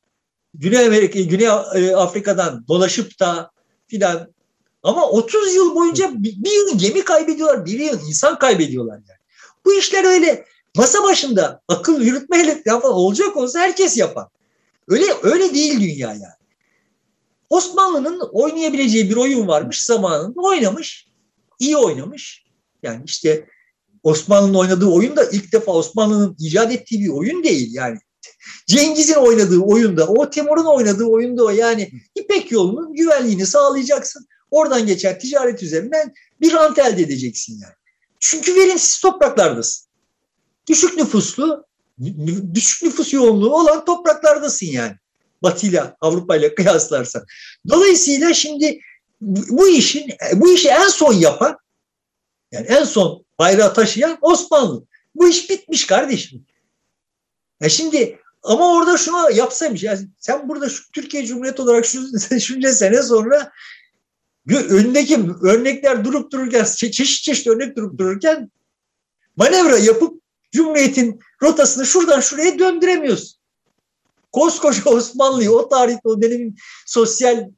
[0.55, 3.51] Güney Amerika, Güney e, Afrika'dan dolaşıp da
[3.87, 4.33] filan
[4.83, 9.19] ama 30 yıl boyunca bir yıl gemi kaybediyorlar, bir yıl insan kaybediyorlar yani.
[9.65, 10.45] Bu işler öyle
[10.77, 14.27] masa başında akıl yürütmeyle falan olacak olsa herkes yapar.
[14.89, 16.39] Öyle öyle değil dünya yani.
[17.51, 21.08] Osmanlı'nın oynayabileceği bir oyun varmış zamanında oynamış.
[21.59, 22.45] İyi oynamış.
[22.83, 23.47] Yani işte
[24.03, 27.99] Osmanlı'nın oynadığı oyun da ilk defa Osmanlı'nın icat ettiği bir oyun değil yani.
[28.67, 34.27] Cengiz'in oynadığı oyunda, o Timur'un oynadığı oyunda o yani İpek yolunun güvenliğini sağlayacaksın.
[34.51, 37.75] oradan geçen ticaret üzerinden bir rant elde edeceksin yani.
[38.21, 39.89] Çünkü verimsiz topraklardasın.
[40.69, 41.65] Düşük nüfuslu,
[42.55, 44.97] düşük nüfus yoğunluğu olan topraklardasın yani.
[45.43, 47.25] Batı ile Avrupa ile kıyaslarsan.
[47.69, 48.81] Dolayısıyla şimdi
[49.21, 51.59] bu işin bu işi en son yapan
[52.53, 54.85] yani en son bayrağı taşıyan Osmanlı.
[55.15, 56.47] Bu iş bitmiş kardeşim.
[57.61, 59.83] Ya şimdi ama orada şunu yapsaymış.
[59.83, 62.01] Yani sen burada şu Türkiye Cumhuriyeti olarak şu,
[62.41, 63.53] şunca sene sonra
[64.49, 68.51] önündeki örnekler durup dururken çeşit çeşit örnek durup dururken
[69.37, 73.39] manevra yapıp Cumhuriyet'in rotasını şuradan şuraya döndüremiyorsun.
[74.33, 76.57] Koskoca Osmanlı'yı o tarihte o dönemin
[76.87, 77.49] sosyal,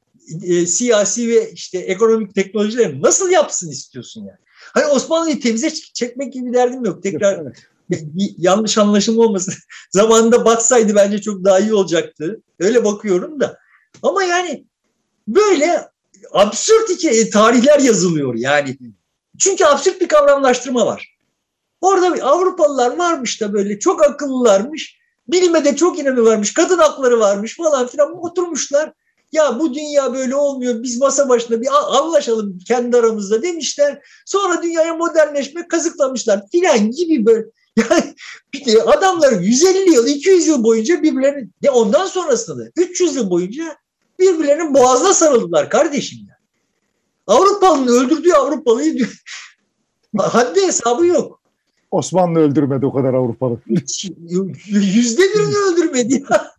[0.43, 4.39] e, siyasi ve işte ekonomik teknolojileri nasıl yapsın istiyorsun yani?
[4.73, 7.03] Hani Osmanlı'yı temize çekmek gibi bir derdim yok.
[7.03, 7.41] Tekrar
[7.89, 9.53] bir yanlış anlaşılma olmasın.
[9.91, 12.41] Zamanında batsaydı bence çok daha iyi olacaktı.
[12.59, 13.57] Öyle bakıyorum da.
[14.03, 14.65] Ama yani
[15.27, 15.87] böyle
[16.31, 18.77] absürt iki e, tarihler yazılıyor yani.
[19.39, 21.15] Çünkü absürt bir kavramlaştırma var.
[21.81, 25.01] Orada Avrupalılar varmış da böyle çok akıllılarmış.
[25.27, 26.53] Bilime de çok inanıyorlarmış.
[26.53, 28.93] Kadın hakları varmış falan filan oturmuşlar.
[29.31, 30.83] Ya bu dünya böyle olmuyor.
[30.83, 31.67] Biz masa başında bir
[31.97, 33.99] anlaşalım kendi aramızda demişler.
[34.25, 37.45] Sonra dünyaya modernleşme kazıklamışlar filan gibi böyle.
[37.77, 38.15] Yani
[38.53, 43.29] bir de adamlar 150 yıl, 200 yıl boyunca birbirlerini, ne ondan sonrasında da 300 yıl
[43.29, 43.77] boyunca
[44.19, 46.37] birbirlerinin boğazına sarıldılar kardeşim ya.
[47.27, 49.07] Avrupalı'nın öldürdüğü Avrupalıyı
[50.17, 51.41] haddi hesabı yok.
[51.91, 53.57] Osmanlı öldürmedi o kadar Avrupalı.
[54.67, 56.51] Yüzde birini öldürmedi ya.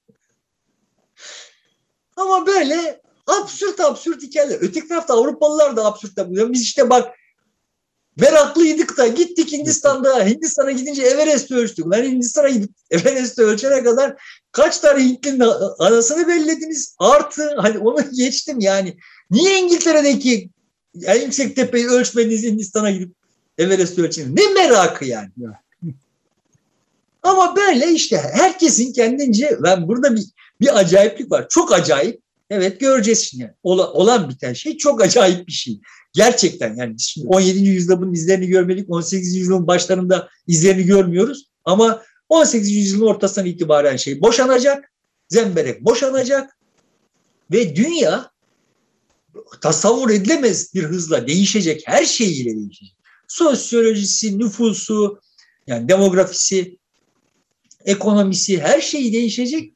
[2.22, 4.58] Ama böyle absürt absürt hikayeler.
[4.60, 6.52] Öteki tarafta Avrupalılar da absürt yapıyor.
[6.52, 7.14] Biz işte bak
[8.16, 10.26] meraklıydık da gittik Hindistan'da.
[10.26, 11.86] Hindistan'a gidince Everest'i ölçtük.
[11.86, 15.44] Ben Hindistan'a gidip Everest'i ölçene kadar kaç tane Hintlinin
[15.78, 16.96] anasını bellediniz.
[16.98, 18.96] Artı hani onu geçtim yani.
[19.30, 20.50] Niye İngiltere'deki
[21.02, 23.14] en yüksek tepeyi ölçmediniz Hindistan'a gidip
[23.58, 24.30] Everest'i ölçeniz?
[24.30, 25.30] Ne merakı yani.
[27.22, 30.24] Ama böyle işte herkesin kendince ben burada bir
[30.62, 31.46] bir acayiplik var.
[31.48, 32.22] Çok acayip.
[32.50, 33.54] Evet göreceğiz şimdi.
[33.62, 35.80] Ola, olan biten şey çok acayip bir şey.
[36.12, 37.58] Gerçekten yani şimdi 17.
[37.58, 38.90] yüzyılda bunun izlerini görmedik.
[38.90, 39.36] 18.
[39.36, 41.46] yüzyılın başlarında izlerini görmüyoruz.
[41.64, 42.70] Ama 18.
[42.70, 44.92] yüzyılın ortasından itibaren şey boşanacak.
[45.28, 46.56] Zemberek boşanacak.
[47.52, 48.30] Ve dünya
[49.60, 51.82] tasavvur edilemez bir hızla değişecek.
[51.86, 52.96] Her şeyiyle değişecek.
[53.28, 55.20] Sosyolojisi, nüfusu,
[55.66, 56.78] yani demografisi,
[57.84, 59.74] ekonomisi her şeyi değişecek.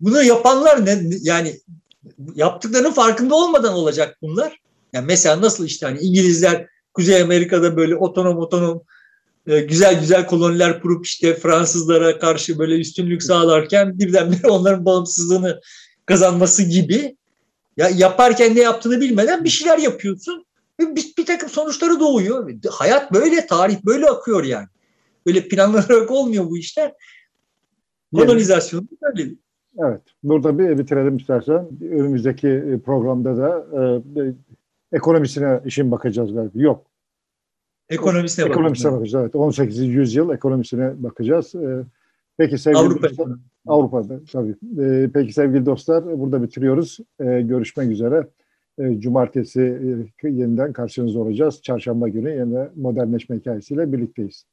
[0.00, 1.60] Bunu yapanlar ne yani
[2.34, 4.60] yaptıklarının farkında olmadan olacak bunlar.
[4.92, 8.82] Yani mesela nasıl işte hani İngilizler Kuzey Amerika'da böyle otonom otonom
[9.46, 15.60] e, güzel güzel koloniler kurup işte Fransızlara karşı böyle üstünlük sağlarken birdenbire onların bağımsızlığını
[16.06, 17.16] kazanması gibi
[17.76, 20.46] ya yaparken ne yaptığını bilmeden bir şeyler yapıyorsun
[20.80, 22.52] ve bir, bir takım sonuçları doğuyor.
[22.70, 24.68] Hayat böyle, tarih böyle akıyor yani.
[25.26, 26.92] Böyle planlanarak olmuyor bu işler.
[28.14, 29.30] Kolonizasyon böyle.
[29.78, 31.68] Evet, burada bir bitirelim istersen.
[31.80, 33.66] Önümüzdeki e, programda da
[34.20, 34.34] e,
[34.96, 36.50] ekonomisine işin bakacağız galiba.
[36.54, 36.86] Yok.
[37.88, 39.24] Ekonomisine, ekonomisine bakacağız.
[39.24, 39.78] Evet, 18.
[39.78, 41.54] yüzyıl ekonomisine bakacağız.
[41.54, 41.84] E,
[42.38, 43.28] peki sevgili Avrupa dostlar,
[43.66, 44.54] Avrupa'da tabii.
[44.80, 46.98] E, peki sevgili dostlar, burada bitiriyoruz.
[47.20, 48.26] E, görüşmek üzere.
[48.78, 49.60] E, cumartesi
[50.22, 51.62] e, yeniden karşınızda olacağız.
[51.62, 54.46] Çarşamba günü yine modernleşme hikayesiyle birlikteyiz.